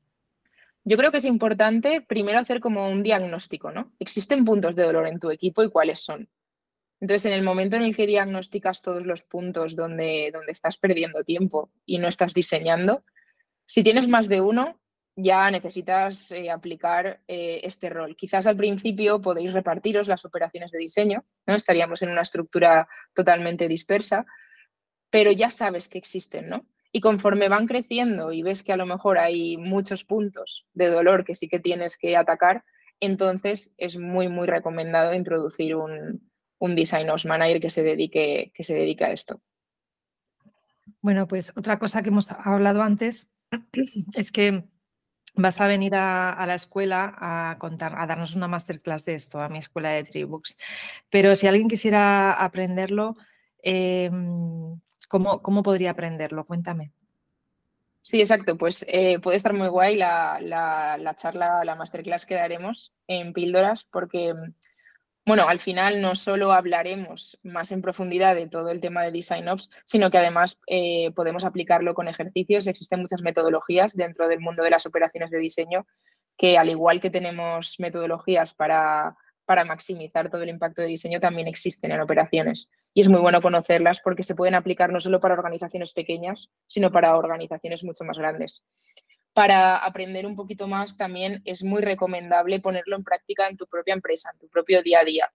Yo 0.84 0.96
creo 0.96 1.10
que 1.10 1.16
es 1.16 1.24
importante 1.24 2.02
primero 2.02 2.38
hacer 2.38 2.60
como 2.60 2.88
un 2.88 3.02
diagnóstico, 3.02 3.72
¿no? 3.72 3.90
¿Existen 3.98 4.44
puntos 4.44 4.76
de 4.76 4.84
dolor 4.84 5.08
en 5.08 5.18
tu 5.18 5.28
equipo 5.28 5.64
y 5.64 5.70
cuáles 5.70 6.04
son? 6.04 6.28
Entonces, 7.00 7.26
en 7.26 7.36
el 7.36 7.42
momento 7.42 7.74
en 7.74 7.82
el 7.82 7.96
que 7.96 8.06
diagnosticas 8.06 8.82
todos 8.82 9.04
los 9.04 9.24
puntos 9.24 9.74
donde, 9.74 10.30
donde 10.32 10.52
estás 10.52 10.78
perdiendo 10.78 11.24
tiempo 11.24 11.68
y 11.84 11.98
no 11.98 12.06
estás 12.06 12.32
diseñando, 12.32 13.02
si 13.66 13.82
tienes 13.82 14.06
más 14.06 14.28
de 14.28 14.40
uno, 14.40 14.78
ya 15.16 15.50
necesitas 15.50 16.30
eh, 16.32 16.50
aplicar 16.50 17.20
eh, 17.28 17.60
este 17.64 17.90
rol. 17.90 18.16
Quizás 18.16 18.46
al 18.46 18.56
principio 18.56 19.20
podéis 19.20 19.52
repartiros 19.52 20.08
las 20.08 20.24
operaciones 20.24 20.70
de 20.70 20.78
diseño, 20.78 21.24
¿no? 21.46 21.54
estaríamos 21.54 22.02
en 22.02 22.10
una 22.10 22.22
estructura 22.22 22.88
totalmente 23.14 23.68
dispersa, 23.68 24.26
pero 25.10 25.32
ya 25.32 25.50
sabes 25.50 25.88
que 25.88 25.98
existen, 25.98 26.48
¿no? 26.48 26.66
Y 26.92 27.00
conforme 27.00 27.48
van 27.48 27.66
creciendo 27.66 28.32
y 28.32 28.42
ves 28.42 28.64
que 28.64 28.72
a 28.72 28.76
lo 28.76 28.86
mejor 28.86 29.18
hay 29.18 29.56
muchos 29.56 30.04
puntos 30.04 30.66
de 30.72 30.88
dolor 30.88 31.24
que 31.24 31.34
sí 31.34 31.48
que 31.48 31.60
tienes 31.60 31.96
que 31.96 32.16
atacar, 32.16 32.64
entonces 32.98 33.74
es 33.78 33.96
muy, 33.96 34.28
muy 34.28 34.46
recomendado 34.46 35.14
introducir 35.14 35.76
un, 35.76 36.30
un 36.58 36.76
Design 36.76 37.08
Manager 37.26 37.60
que 37.60 37.70
se, 37.70 37.82
dedique, 37.82 38.52
que 38.54 38.64
se 38.64 38.74
dedique 38.74 39.04
a 39.04 39.12
esto. 39.12 39.40
Bueno, 41.00 41.26
pues 41.26 41.52
otra 41.56 41.78
cosa 41.78 42.02
que 42.02 42.10
hemos 42.10 42.30
hablado 42.30 42.82
antes 42.82 43.30
es 44.14 44.30
que 44.30 44.64
vas 45.34 45.60
a 45.60 45.66
venir 45.66 45.94
a, 45.94 46.44
la 46.46 46.54
escuela 46.54 47.14
a 47.16 47.56
contar, 47.58 47.98
a 47.98 48.06
darnos 48.06 48.34
una 48.34 48.48
masterclass 48.48 49.04
de 49.04 49.14
esto, 49.14 49.40
a 49.40 49.48
mi 49.48 49.58
escuela 49.58 49.90
de 49.90 50.04
Tribooks. 50.04 50.58
Pero 51.08 51.34
si 51.34 51.46
alguien 51.46 51.68
quisiera 51.68 52.32
aprenderlo, 52.32 53.16
em, 53.62 54.80
¿cómo, 55.08 55.62
podría 55.62 55.92
aprenderlo? 55.92 56.44
Cuéntame. 56.44 56.92
Sí, 58.02 58.20
exacto. 58.20 58.56
Pues 58.56 58.84
eh, 58.88 59.18
puede 59.18 59.36
estar 59.36 59.52
muy 59.52 59.68
guay 59.68 59.96
la, 59.96 60.38
la, 60.40 60.96
la 60.98 61.14
charla, 61.16 61.64
la 61.64 61.74
masterclass 61.74 62.26
que 62.26 62.34
daremos 62.34 62.94
en 63.06 63.32
Píldoras, 63.32 63.84
porque 63.84 64.34
bueno, 65.30 65.48
al 65.48 65.60
final 65.60 66.00
no 66.00 66.16
solo 66.16 66.50
hablaremos 66.50 67.38
más 67.44 67.70
en 67.70 67.82
profundidad 67.82 68.34
de 68.34 68.48
todo 68.48 68.70
el 68.70 68.80
tema 68.80 69.04
de 69.04 69.12
Design 69.12 69.46
Ops, 69.46 69.70
sino 69.84 70.10
que 70.10 70.18
además 70.18 70.58
eh, 70.66 71.12
podemos 71.14 71.44
aplicarlo 71.44 71.94
con 71.94 72.08
ejercicios. 72.08 72.66
Existen 72.66 73.00
muchas 73.00 73.22
metodologías 73.22 73.94
dentro 73.94 74.26
del 74.26 74.40
mundo 74.40 74.64
de 74.64 74.70
las 74.70 74.86
operaciones 74.86 75.30
de 75.30 75.38
diseño 75.38 75.86
que 76.36 76.58
al 76.58 76.68
igual 76.68 77.00
que 77.00 77.10
tenemos 77.10 77.76
metodologías 77.78 78.54
para, 78.54 79.14
para 79.44 79.64
maximizar 79.64 80.30
todo 80.30 80.42
el 80.42 80.48
impacto 80.48 80.82
de 80.82 80.88
diseño, 80.88 81.20
también 81.20 81.46
existen 81.46 81.92
en 81.92 82.00
operaciones. 82.00 82.68
Y 82.92 83.02
es 83.02 83.08
muy 83.08 83.20
bueno 83.20 83.40
conocerlas 83.40 84.00
porque 84.00 84.24
se 84.24 84.34
pueden 84.34 84.56
aplicar 84.56 84.90
no 84.92 84.98
solo 84.98 85.20
para 85.20 85.34
organizaciones 85.34 85.92
pequeñas, 85.92 86.50
sino 86.66 86.90
para 86.90 87.16
organizaciones 87.16 87.84
mucho 87.84 88.02
más 88.02 88.18
grandes 88.18 88.64
para 89.32 89.76
aprender 89.76 90.26
un 90.26 90.34
poquito 90.34 90.66
más 90.66 90.96
también 90.96 91.42
es 91.44 91.62
muy 91.62 91.82
recomendable 91.82 92.60
ponerlo 92.60 92.96
en 92.96 93.04
práctica 93.04 93.48
en 93.48 93.56
tu 93.56 93.66
propia 93.66 93.94
empresa, 93.94 94.30
en 94.32 94.38
tu 94.38 94.48
propio 94.48 94.82
día 94.82 95.00
a 95.00 95.04
día. 95.04 95.32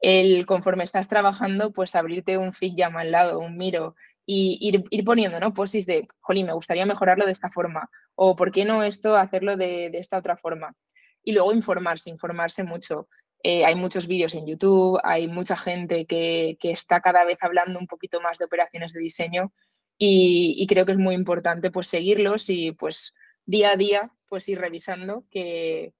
El 0.00 0.46
conforme 0.46 0.84
estás 0.84 1.08
trabajando, 1.08 1.72
pues 1.72 1.94
abrirte 1.94 2.38
un 2.38 2.52
llama 2.52 3.00
al 3.00 3.12
lado, 3.12 3.38
un 3.38 3.56
miro 3.56 3.94
y 4.26 4.58
ir, 4.90 5.04
poniendo, 5.04 5.38
¿no? 5.38 5.54
Posis 5.54 5.86
de, 5.86 6.08
jolín, 6.20 6.46
me 6.46 6.52
gustaría 6.52 6.84
mejorarlo 6.84 7.24
de 7.24 7.32
esta 7.32 7.48
forma 7.48 7.88
o 8.16 8.34
por 8.34 8.50
qué 8.50 8.64
no 8.64 8.82
esto 8.82 9.16
hacerlo 9.16 9.56
de, 9.56 9.86
esta 9.94 10.18
otra 10.18 10.36
forma. 10.36 10.74
Y 11.22 11.32
luego 11.32 11.52
informarse, 11.52 12.10
informarse 12.10 12.64
mucho. 12.64 13.08
Eh, 13.42 13.64
hay 13.64 13.76
muchos 13.76 14.08
vídeos 14.08 14.34
en 14.34 14.46
YouTube, 14.46 14.98
hay 15.04 15.28
mucha 15.28 15.56
gente 15.56 16.06
que, 16.06 16.58
está 16.60 17.00
cada 17.00 17.24
vez 17.24 17.38
hablando 17.42 17.78
un 17.78 17.86
poquito 17.86 18.20
más 18.20 18.38
de 18.38 18.46
operaciones 18.46 18.92
de 18.92 19.00
diseño 19.00 19.52
y, 19.96 20.56
y 20.58 20.66
creo 20.66 20.84
que 20.84 20.92
es 20.92 20.98
muy 20.98 21.14
importante 21.14 21.70
pues 21.70 21.86
seguirlos 21.86 22.50
y 22.50 22.72
pues 22.72 23.14
día 23.46 23.70
a 23.70 23.76
día 23.76 24.12
pues 24.28 24.48
ir 24.48 24.58
revisando 24.58 25.24
que, 25.30 25.92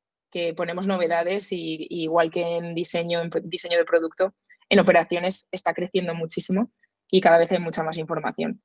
ponemos 0.55 0.87
novedades 0.87 1.51
y, 1.51 1.87
igual 1.89 2.31
que 2.31 2.59
en 2.59 2.75
diseño, 2.75 3.23
en 3.23 3.31
diseño 3.45 3.79
de 3.79 3.87
producto, 3.87 4.35
en 4.69 4.81
operaciones 4.81 5.49
está 5.51 5.73
creciendo 5.73 6.15
muchísimo 6.15 6.71
y 7.11 7.23
cada 7.23 7.39
vez 7.39 7.51
hay 7.53 7.59
mucha 7.59 7.83
más 7.83 7.97
información. 7.97 8.61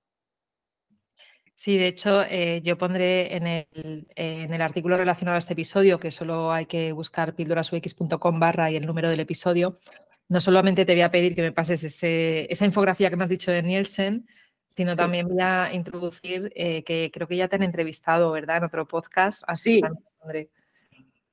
Sí, 1.56 1.78
de 1.78 1.88
hecho, 1.88 2.24
eh, 2.24 2.62
yo 2.62 2.78
pondré 2.78 3.38
en 3.38 3.48
el, 3.48 4.08
en 4.15 4.54
el, 4.54 4.62
artículo 4.62 4.98
relacionado 4.98 5.36
a 5.36 5.39
este 5.39 5.54
episodio, 5.54 5.98
que 5.98 6.12
solo 6.12 6.52
hay 6.52 6.65
que 6.65 6.91
buscar 6.91 7.36
pildorasux.com 7.36 8.39
barra 8.39 8.70
y 8.70 8.76
el 8.76 8.86
número 8.86 9.08
del 9.08 9.20
episodio, 9.22 9.80
no 10.28 10.41
solamente 10.41 10.86
te 10.86 10.94
voy 10.94 11.02
a 11.02 11.12
pedir 11.12 11.36
que 11.36 11.41
me 11.41 11.52
pases 11.52 11.84
esa 11.84 12.65
infografía 12.65 13.10
que 13.10 13.15
me 13.15 13.26
has 13.26 13.30
dicho 13.30 13.52
de 13.52 13.62
Nielsen, 13.62 14.28
sino 14.71 14.95
también 14.95 15.27
voy 15.27 15.41
a 15.41 15.73
introducir 15.73 16.51
eh, 16.55 16.84
que 16.84 17.12
creo 17.13 17.27
que 17.27 17.36
ya 17.36 17.49
te 17.49 17.57
han 17.57 17.63
entrevistado, 17.63 18.31
¿verdad? 18.31 18.57
En 18.57 18.63
otro 18.63 18.88
podcast. 18.88 19.43
Así 19.45 19.81
sí. 19.81 20.47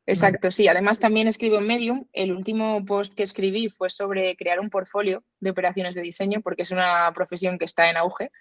Exacto, 0.07 0.51
sí. 0.51 0.66
Además 0.66 0.98
también 0.98 1.29
escribo 1.29 1.59
en 1.59 1.66
Medium. 1.66 2.07
El 2.12 2.33
último 2.33 2.85
post 2.85 3.14
que 3.14 3.22
escribí 3.22 3.68
fue 3.68 3.90
sobre 3.90 4.37
crear 4.37 4.59
un 4.59 4.70
portfolio 4.70 5.22
de 5.38 5.51
operaciones 5.51 5.94
de 5.94 6.03
diseño, 6.03 6.40
porque 6.40 6.62
es 6.62 6.72
una 6.72 7.12
profesión 7.14 7.59
que 7.59 7.66
está 7.66 7.88
en 7.88 7.96
auge. 7.96 8.33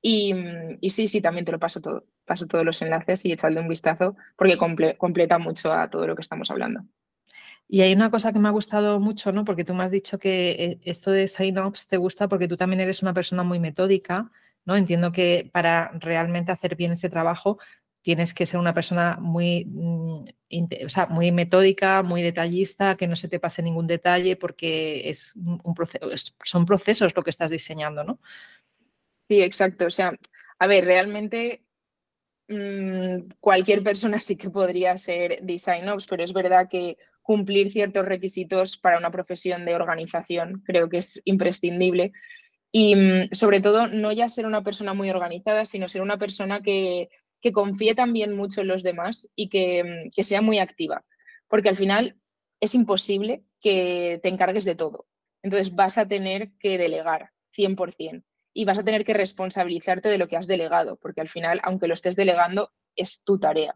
Y, 0.00 0.32
sí, 0.88 1.08
sí, 1.08 1.20
también 1.20 1.44
te 1.44 1.52
lo 1.52 1.58
paso 1.58 1.82
todo. 1.82 2.06
Paso 2.24 2.46
todos 2.46 2.64
los 2.64 2.80
enlaces 2.80 3.26
y 3.26 3.32
echadle 3.32 3.60
un 3.60 3.68
vistazo 3.68 4.16
porque 4.36 4.56
completa 4.56 5.38
mucho 5.38 5.70
a 5.70 5.90
todo 5.90 6.06
lo 6.06 6.14
que 6.14 6.22
estamos 6.22 6.50
hablando. 6.50 6.80
Y 7.72 7.82
hay 7.82 7.92
una 7.92 8.10
cosa 8.10 8.32
que 8.32 8.40
me 8.40 8.48
ha 8.48 8.50
gustado 8.50 8.98
mucho, 8.98 9.30
¿no? 9.30 9.44
Porque 9.44 9.62
tú 9.64 9.74
me 9.74 9.84
has 9.84 9.92
dicho 9.92 10.18
que 10.18 10.50
eh, 10.50 10.80
esto 10.82 11.12
de 11.12 11.28
sign-ups 11.28 11.86
te 11.86 11.98
gusta 11.98 12.26
porque 12.26 12.48
tú 12.48 12.56
también 12.56 12.80
eres 12.80 13.00
una 13.00 13.14
persona 13.14 13.44
muy 13.44 13.60
metódica, 13.60 14.28
¿no? 14.64 14.76
Entiendo 14.76 15.12
que 15.12 15.48
para 15.52 15.92
realmente 15.94 16.50
hacer 16.50 16.74
bien 16.74 16.90
este 16.90 17.08
trabajo 17.08 17.60
tienes 18.02 18.34
que 18.34 18.44
ser 18.44 18.58
una 18.58 18.74
persona 18.74 19.18
muy, 19.20 19.66
mm, 19.66 20.24
muy 21.10 21.30
metódica, 21.30 22.02
muy 22.02 22.22
detallista, 22.22 22.96
que 22.96 23.06
no 23.06 23.14
se 23.14 23.28
te 23.28 23.38
pase 23.38 23.62
ningún 23.62 23.86
detalle 23.86 24.34
porque 24.34 25.08
es 25.08 25.32
un 25.36 25.72
proceso, 25.72 26.08
son 26.42 26.66
procesos 26.66 27.14
lo 27.14 27.22
que 27.22 27.30
estás 27.30 27.52
diseñando, 27.52 28.02
¿no? 28.02 28.18
Sí, 29.28 29.42
exacto. 29.42 29.86
O 29.86 29.90
sea, 29.90 30.12
a 30.58 30.66
ver, 30.66 30.86
realmente 30.86 31.62
mm, 32.48 33.30
cualquier 33.38 33.84
persona 33.84 34.20
sí 34.20 34.34
que 34.34 34.50
podría 34.50 34.96
ser 34.96 35.38
design 35.42 35.88
ops, 35.88 36.08
pero 36.08 36.24
es 36.24 36.32
verdad 36.32 36.68
que 36.68 36.98
cumplir 37.30 37.70
ciertos 37.70 38.06
requisitos 38.06 38.76
para 38.76 38.98
una 38.98 39.12
profesión 39.12 39.64
de 39.64 39.76
organización 39.76 40.64
creo 40.66 40.88
que 40.88 40.98
es 40.98 41.22
imprescindible. 41.24 42.10
Y 42.72 42.96
mm, 42.96 43.28
sobre 43.32 43.60
todo, 43.60 43.86
no 43.86 44.10
ya 44.10 44.28
ser 44.28 44.46
una 44.46 44.64
persona 44.64 44.94
muy 44.94 45.10
organizada, 45.10 45.64
sino 45.64 45.88
ser 45.88 46.02
una 46.02 46.18
persona 46.18 46.60
que 46.60 47.08
que 47.40 47.52
confíe 47.52 47.94
también 47.94 48.36
mucho 48.36 48.60
en 48.60 48.68
los 48.68 48.82
demás 48.82 49.28
y 49.34 49.46
mm, 49.46 50.10
que, 50.14 50.24
sea 50.24 50.42
muy 50.42 50.58
activa, 50.58 51.04
porque 51.48 51.68
al 51.68 51.76
final 51.76 52.16
es 52.60 52.74
imposible 52.74 53.44
que 53.60 54.20
te 54.22 54.28
encargues 54.28 54.64
de 54.64 54.74
todo. 54.74 55.06
Entonces 55.42 55.74
vas 55.74 55.98
a 55.98 56.06
tener 56.06 56.52
que 56.58 56.76
delegar 56.78 57.30
100% 57.56 58.24
y 58.52 58.64
vas 58.64 58.78
a 58.78 58.84
tener 58.84 59.04
que 59.04 59.14
responsabilizarte 59.14 60.08
de 60.08 60.18
lo 60.18 60.28
que 60.28 60.36
has 60.36 60.46
delegado, 60.46 60.96
porque 60.96 61.20
al 61.20 61.28
final, 61.28 61.60
aunque 61.62 61.86
lo 61.86 61.94
estés 61.94 62.16
delegando, 62.16 62.72
es 62.94 63.24
tu 63.24 63.38
tarea. 63.38 63.74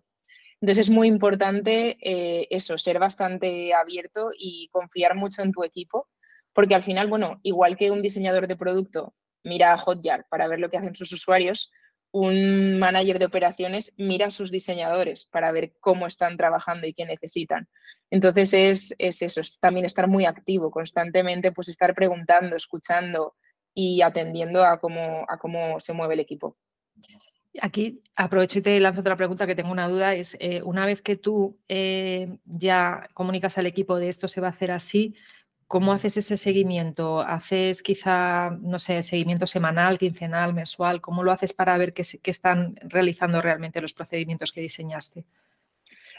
Entonces 0.64 0.86
es 0.86 0.90
muy 0.90 1.08
importante 1.08 1.98
eh, 2.00 2.46
eso, 2.48 2.78
ser 2.78 2.98
bastante 2.98 3.74
abierto 3.74 4.30
y 4.34 4.70
confiar 4.72 5.14
mucho 5.14 5.42
en 5.42 5.52
tu 5.52 5.62
equipo, 5.62 6.08
porque 6.54 6.74
al 6.74 6.82
final, 6.82 7.06
bueno, 7.06 7.38
igual 7.42 7.76
que 7.76 7.90
un 7.90 8.00
diseñador 8.00 8.48
de 8.48 8.56
producto 8.56 9.12
mira 9.42 9.74
a 9.74 9.76
Hotjar 9.76 10.24
para 10.30 10.48
ver 10.48 10.60
lo 10.60 10.70
que 10.70 10.78
hacen 10.78 10.94
sus 10.94 11.12
usuarios, 11.12 11.70
un 12.12 12.78
manager 12.78 13.18
de 13.18 13.26
operaciones 13.26 13.92
mira 13.98 14.28
a 14.28 14.30
sus 14.30 14.50
diseñadores 14.50 15.26
para 15.26 15.52
ver 15.52 15.74
cómo 15.80 16.06
están 16.06 16.38
trabajando 16.38 16.86
y 16.86 16.94
qué 16.94 17.04
necesitan. 17.04 17.68
Entonces 18.08 18.54
es, 18.54 18.94
eso, 18.98 19.42
es 19.42 19.60
también 19.60 19.84
estar 19.84 20.08
muy 20.08 20.24
activo 20.24 20.70
constantemente, 20.70 21.52
pues 21.52 21.68
estar 21.68 21.94
preguntando, 21.94 22.56
escuchando 22.56 23.34
y 23.74 24.00
atendiendo 24.00 24.64
a 24.64 24.80
cómo, 24.80 25.26
a 25.28 25.36
cómo 25.36 25.78
se 25.78 25.92
mueve 25.92 26.14
el 26.14 26.20
equipo. 26.20 26.56
Aquí 27.60 28.02
aprovecho 28.16 28.58
y 28.58 28.62
te 28.62 28.80
lanzo 28.80 29.00
otra 29.00 29.16
pregunta 29.16 29.46
que 29.46 29.54
tengo 29.54 29.70
una 29.70 29.88
duda, 29.88 30.14
es 30.14 30.36
eh, 30.40 30.62
una 30.62 30.86
vez 30.86 31.02
que 31.02 31.16
tú 31.16 31.56
eh, 31.68 32.38
ya 32.44 33.08
comunicas 33.14 33.58
al 33.58 33.66
equipo 33.66 33.96
de 33.96 34.08
esto 34.08 34.28
se 34.28 34.40
va 34.40 34.48
a 34.48 34.50
hacer 34.50 34.70
así, 34.70 35.14
¿Cómo 35.66 35.92
haces 35.92 36.16
ese 36.16 36.36
seguimiento? 36.36 37.20
¿Haces 37.20 37.82
quizá, 37.82 38.50
no 38.60 38.78
sé, 38.78 39.02
seguimiento 39.02 39.46
semanal, 39.46 39.98
quincenal, 39.98 40.52
mensual? 40.54 41.00
¿Cómo 41.00 41.22
lo 41.24 41.32
haces 41.32 41.52
para 41.52 41.76
ver 41.78 41.94
qué, 41.94 42.04
están 42.24 42.76
realizando 42.82 43.40
realmente 43.40 43.80
los 43.80 43.94
procedimientos 43.94 44.52
que 44.52 44.60
diseñaste? 44.60 45.24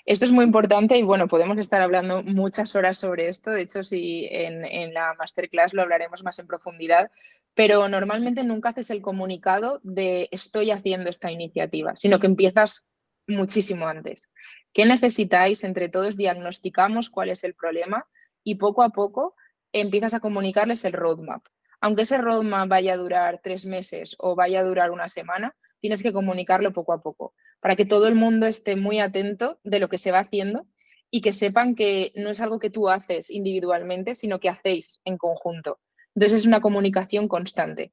Esto 0.06 0.26
es 0.26 0.32
muy 0.32 0.46
importante 0.46 0.98
y 0.98 1.02
bueno, 1.02 1.28
podemos 1.28 1.58
estar 1.58 1.82
hablando 1.82 2.22
muchas 2.22 2.76
horas 2.76 3.00
sobre 3.00 3.28
esto. 3.28 3.50
De 3.50 3.64
hecho, 3.64 3.84
si 3.84 4.28
en, 4.30 4.64
en, 4.64 4.94
la 4.94 5.16
masterclass 5.16 5.74
lo 5.74 5.82
hablaremos 5.82 6.24
más 6.24 6.38
en 6.38 6.46
profundidad, 6.46 7.10
pero 7.56 7.88
normalmente 7.90 8.44
nunca 8.44 8.70
haces 8.70 8.92
el 8.92 9.02
comunicado 9.02 9.80
de 9.82 10.30
estoy 10.32 10.70
haciendo 10.70 11.10
esta 11.10 11.32
iniciativa, 11.32 11.96
sino 11.96 12.20
que 12.20 12.28
empiezas 12.28 12.92
muchísimo 13.28 13.88
antes. 13.88 14.30
¿Qué 14.74 14.86
necesitáis? 14.86 15.64
Entre 15.64 15.90
todos 15.90 16.18
diagnosticamos 16.18 17.10
cuál 17.10 17.30
es 17.30 17.44
el 17.44 17.56
problema 17.56 18.08
y 18.44 18.56
poco 18.56 18.84
a 18.84 18.90
poco 18.90 19.34
empiezas 19.72 20.14
a 20.14 20.20
comunicarles 20.20 20.86
el 20.86 20.94
roadmap. 20.94 21.44
Aunque 21.82 22.04
ese 22.04 22.20
roadmap 22.20 22.70
vaya 22.70 22.94
a 22.94 22.98
durar 22.98 23.40
tres 23.42 23.66
meses 23.66 24.16
o 24.20 24.36
vaya 24.36 24.60
a 24.60 24.64
durar 24.64 24.92
una 24.92 25.08
semana, 25.08 25.56
tienes 25.80 26.04
que 26.04 26.14
comunicarlo 26.14 26.74
poco 26.74 26.94
a 26.94 27.02
poco 27.02 27.34
para 27.66 27.76
que 27.76 27.86
todo 27.88 28.08
el 28.08 28.14
mundo 28.14 28.46
esté 28.46 28.76
muy 28.76 29.00
atento 29.00 29.60
de 29.64 29.80
lo 29.80 29.90
que 29.90 29.98
se 29.98 30.12
va 30.12 30.20
haciendo 30.20 30.68
y 31.10 31.22
que 31.22 31.34
sepan 31.34 31.74
que 31.74 32.12
no 32.16 32.30
es 32.30 32.40
algo 32.40 32.60
que 32.60 32.70
tú 32.70 32.90
haces 32.90 33.32
individualmente, 33.32 34.14
sino 34.14 34.40
que 34.40 34.50
hacéis 34.50 35.02
en 35.04 35.18
conjunto. 35.18 35.80
Entonces 36.14 36.42
es 36.42 36.46
una 36.46 36.62
comunicación 36.62 37.28
constante. 37.28 37.92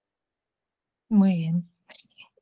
Muy 1.08 1.37
bien. 1.37 1.70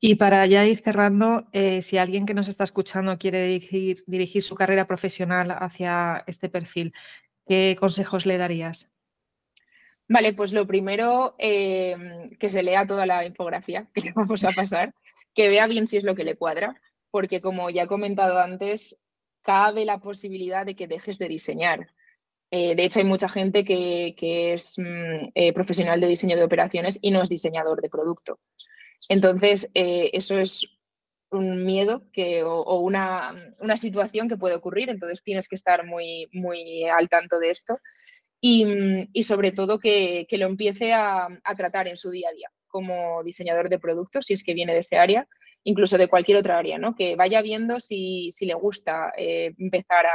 Y 0.00 0.16
para 0.16 0.44
ya 0.46 0.66
ir 0.66 0.78
cerrando, 0.78 1.46
eh, 1.52 1.82
si 1.82 1.98
alguien 1.98 2.26
que 2.26 2.34
nos 2.34 2.48
está 2.48 2.64
escuchando 2.64 3.16
quiere 3.16 3.46
dirigir, 3.46 4.02
dirigir, 4.08 4.42
su 4.42 4.56
carrera 4.56 4.88
profesional 4.88 5.52
hacia 5.52 6.24
este 6.26 6.48
perfil, 6.48 6.92
¿qué 7.46 7.76
consejos 7.78 8.26
le 8.26 8.38
darías? 8.38 8.90
Vale, 10.08 10.32
pues 10.32 10.52
lo 10.52 10.66
primero, 10.66 11.36
em, 11.38 12.30
que 12.40 12.50
se 12.50 12.64
lea 12.64 12.88
toda 12.88 13.06
la 13.06 13.24
infografía 13.24 13.86
que 13.94 14.00
le 14.00 14.12
vamos 14.16 14.42
a 14.42 14.50
pasar, 14.50 14.92
que 15.32 15.48
vea 15.48 15.68
bien 15.68 15.86
si 15.86 15.96
es 15.96 16.02
lo 16.02 16.16
que 16.16 16.24
le 16.24 16.34
cuadra, 16.34 16.74
porque 17.10 17.40
como 17.40 17.70
ya 17.70 17.84
he 17.84 17.86
comentado 17.86 18.38
antes, 18.38 19.04
cabe 19.42 19.84
la 19.84 19.98
posibilidad 19.98 20.66
de 20.66 20.76
que 20.76 20.88
dejes 20.88 21.18
de 21.18 21.28
diseñar. 21.28 21.92
Eh, 22.50 22.74
de 22.74 22.84
hecho, 22.84 22.98
hay 22.98 23.04
mucha 23.04 23.28
gente 23.28 23.64
que, 23.64 24.14
es 24.52 24.78
mm, 24.78 25.30
eh, 25.34 25.52
profesional 25.52 26.00
de 26.00 26.08
diseño 26.08 26.36
de 26.36 26.44
operaciones 26.44 26.98
y 27.00 27.10
no 27.10 27.22
es 27.22 27.28
diseñador 27.28 27.80
de 27.80 27.88
producto. 27.88 28.40
Entonces, 29.08 29.70
eh, 29.74 30.10
eso 30.12 30.38
es 30.38 30.66
un 31.30 31.64
miedo 31.64 32.04
que, 32.12 32.42
o, 32.42 32.80
una, 32.80 33.32
una, 33.60 33.76
situación 33.76 34.28
que 34.28 34.36
puede 34.36 34.56
ocurrir, 34.56 34.90
entonces 34.90 35.22
tienes 35.22 35.48
que 35.48 35.54
estar 35.54 35.86
muy, 35.86 36.28
muy 36.32 36.84
al 36.88 37.08
tanto 37.08 37.38
de 37.38 37.50
esto 37.50 37.78
y, 38.40 38.66
y 39.12 39.22
sobre 39.22 39.52
todo 39.52 39.78
que, 39.78 40.26
que 40.28 40.38
lo 40.38 40.46
empiece 40.46 40.92
a, 40.92 41.28
a, 41.44 41.54
tratar 41.56 41.86
en 41.86 41.96
su 41.96 42.10
día 42.10 42.30
a 42.30 42.34
día 42.34 42.50
como 42.66 43.22
diseñador 43.22 43.68
de 43.68 43.78
productos, 43.78 44.26
si 44.26 44.34
es 44.34 44.42
que 44.42 44.54
viene 44.54 44.72
de 44.72 44.80
ese 44.80 44.98
área, 44.98 45.28
incluso 45.64 45.98
de 45.98 46.08
cualquier 46.08 46.38
otra 46.38 46.58
área, 46.58 46.78
¿no? 46.78 46.94
que 46.94 47.16
vaya 47.16 47.42
viendo 47.42 47.80
si, 47.80 48.30
si 48.30 48.46
le 48.46 48.54
gusta 48.54 49.12
eh, 49.16 49.54
empezar 49.58 50.06
a, 50.06 50.10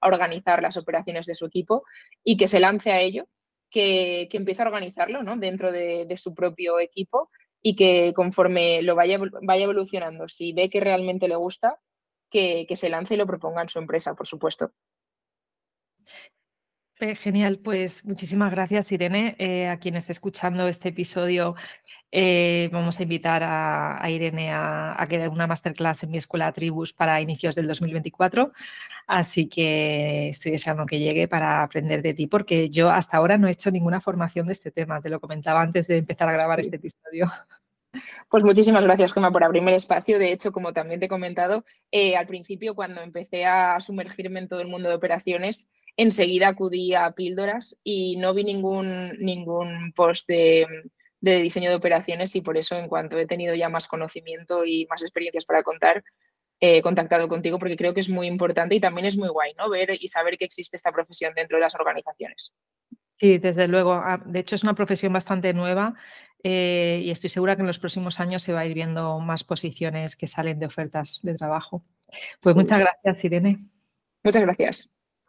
a, 0.00 0.08
organizar 0.08 0.62
las 0.62 0.76
operaciones 0.76 1.26
de 1.26 1.34
su 1.34 1.46
equipo 1.46 1.84
y 2.22 2.36
que 2.36 2.48
se 2.48 2.60
lance 2.60 2.92
a 2.92 3.00
ello, 3.00 3.26
que, 3.70 4.28
que 4.30 4.36
empiece 4.36 4.62
a 4.62 4.66
organizarlo 4.66 5.22
¿no? 5.22 5.36
dentro 5.36 5.72
de, 5.72 6.06
de 6.06 6.16
su 6.16 6.34
propio 6.34 6.78
equipo 6.78 7.30
y 7.62 7.76
que 7.76 8.12
conforme 8.14 8.82
lo 8.82 8.94
vaya, 8.94 9.18
vaya 9.42 9.64
evolucionando, 9.64 10.28
si 10.28 10.52
ve 10.52 10.68
que 10.68 10.80
realmente 10.80 11.28
le 11.28 11.36
gusta, 11.36 11.78
que, 12.28 12.66
que 12.66 12.76
se 12.76 12.88
lance 12.88 13.14
y 13.14 13.16
lo 13.16 13.26
proponga 13.26 13.62
en 13.62 13.68
su 13.68 13.78
empresa, 13.78 14.14
por 14.14 14.26
supuesto. 14.26 14.72
Genial, 17.02 17.58
pues 17.58 18.04
muchísimas 18.04 18.52
gracias 18.52 18.92
Irene. 18.92 19.34
Eh, 19.38 19.66
a 19.66 19.78
quien 19.80 19.96
esté 19.96 20.12
escuchando 20.12 20.68
este 20.68 20.90
episodio, 20.90 21.56
eh, 22.12 22.68
vamos 22.72 23.00
a 23.00 23.02
invitar 23.02 23.42
a, 23.44 24.08
Irene 24.08 24.52
a, 24.52 24.94
a, 24.96 25.06
que 25.08 25.18
dé 25.18 25.26
una 25.26 25.48
masterclass 25.48 26.04
en 26.04 26.12
mi 26.12 26.18
escuela 26.18 26.52
Tribus 26.52 26.92
para 26.92 27.20
inicios 27.20 27.56
del 27.56 27.66
2024. 27.66 28.52
Así 29.08 29.48
que 29.48 30.28
estoy 30.28 30.52
deseando 30.52 30.86
que 30.86 31.00
llegue 31.00 31.26
para 31.26 31.64
aprender 31.64 32.02
de 32.02 32.14
ti, 32.14 32.28
porque 32.28 32.70
yo 32.70 32.88
hasta 32.88 33.16
ahora 33.16 33.36
no 33.36 33.48
he 33.48 33.50
hecho 33.52 33.72
ninguna 33.72 34.00
formación 34.00 34.46
de 34.46 34.52
este 34.52 34.70
tema. 34.70 35.00
Te 35.00 35.08
lo 35.10 35.18
comentaba 35.18 35.60
antes 35.60 35.88
de 35.88 35.96
empezar 35.96 36.28
a 36.28 36.32
grabar 36.32 36.60
este 36.60 36.76
episodio. 36.76 37.26
Pues 38.30 38.42
muchísimas 38.42 38.82
gracias, 38.82 39.12
Gemma, 39.12 39.30
por 39.30 39.44
abrirme 39.44 39.70
el 39.70 39.76
espacio. 39.76 40.18
De 40.18 40.32
hecho, 40.32 40.50
como 40.50 40.72
también 40.72 40.98
te 40.98 41.04
he 41.04 41.08
comentado, 41.10 41.66
eh, 41.90 42.16
al 42.16 42.26
principio, 42.26 42.74
cuando 42.74 43.02
empecé 43.02 43.44
a 43.44 43.78
sumergirme 43.80 44.40
en 44.40 44.48
todo 44.48 44.62
el 44.62 44.68
mundo 44.68 44.88
de 44.88 44.94
operaciones, 44.94 45.68
enseguida 46.02 46.48
acudí 46.48 46.94
a 46.94 47.12
píldoras 47.12 47.80
y 47.82 48.16
no 48.16 48.34
vi 48.34 48.44
ningún, 48.44 49.16
ningún 49.18 49.92
post 49.94 50.28
de, 50.28 50.66
diseño 51.20 51.70
de 51.70 51.76
operaciones 51.76 52.34
y 52.36 52.40
por 52.40 52.56
eso 52.56 52.76
en 52.76 52.88
cuanto 52.88 53.18
he 53.18 53.26
tenido 53.26 53.54
ya 53.54 53.68
más 53.68 53.86
conocimiento 53.86 54.64
y 54.64 54.86
más 54.90 55.02
experiencias 55.02 55.44
para 55.44 55.62
contar, 55.62 56.04
he 56.60 56.82
contactado 56.82 57.28
contigo 57.28 57.58
porque 57.58 57.76
creo 57.76 57.94
que 57.94 58.00
es 58.00 58.08
muy 58.08 58.26
importante 58.26 58.74
y 58.74 58.80
también 58.80 59.06
es 59.06 59.16
muy 59.16 59.28
guay, 59.28 59.54
¿no? 59.54 59.70
Ver 59.70 59.90
y 59.98 60.08
saber 60.08 60.36
que 60.38 60.44
existe 60.44 60.76
esta 60.76 60.92
profesión 60.92 61.32
dentro 61.34 61.58
de 61.58 61.62
las 61.62 61.74
organizaciones. 61.74 62.54
Sí, 63.18 63.38
desde 63.38 63.68
luego. 63.68 63.92
Ah, 63.92 64.20
de 64.24 64.40
hecho, 64.40 64.56
es 64.56 64.64
una 64.64 64.74
profesión 64.74 65.12
bastante 65.12 65.52
nueva 65.52 65.94
eh, 66.42 67.00
y 67.04 67.10
estoy 67.10 67.30
segura 67.30 67.54
que 67.54 67.62
en 67.62 67.68
los 67.68 67.78
próximos 67.78 68.18
años 68.18 68.42
se 68.42 68.52
va 68.52 68.60
a 68.60 68.66
ir 68.66 68.74
viendo 68.74 69.20
más 69.20 69.44
posiciones 69.44 70.16
que 70.16 70.26
salen 70.26 70.58
de 70.58 70.66
ofertas 70.66 71.20
de 71.22 71.34
trabajo. 71.34 71.84
Pues 72.40 72.56
muchas 72.56 72.80
gracias, 72.80 73.24
Irene. 73.24 73.56
Muchas 74.24 74.42
gracias. 74.42 75.01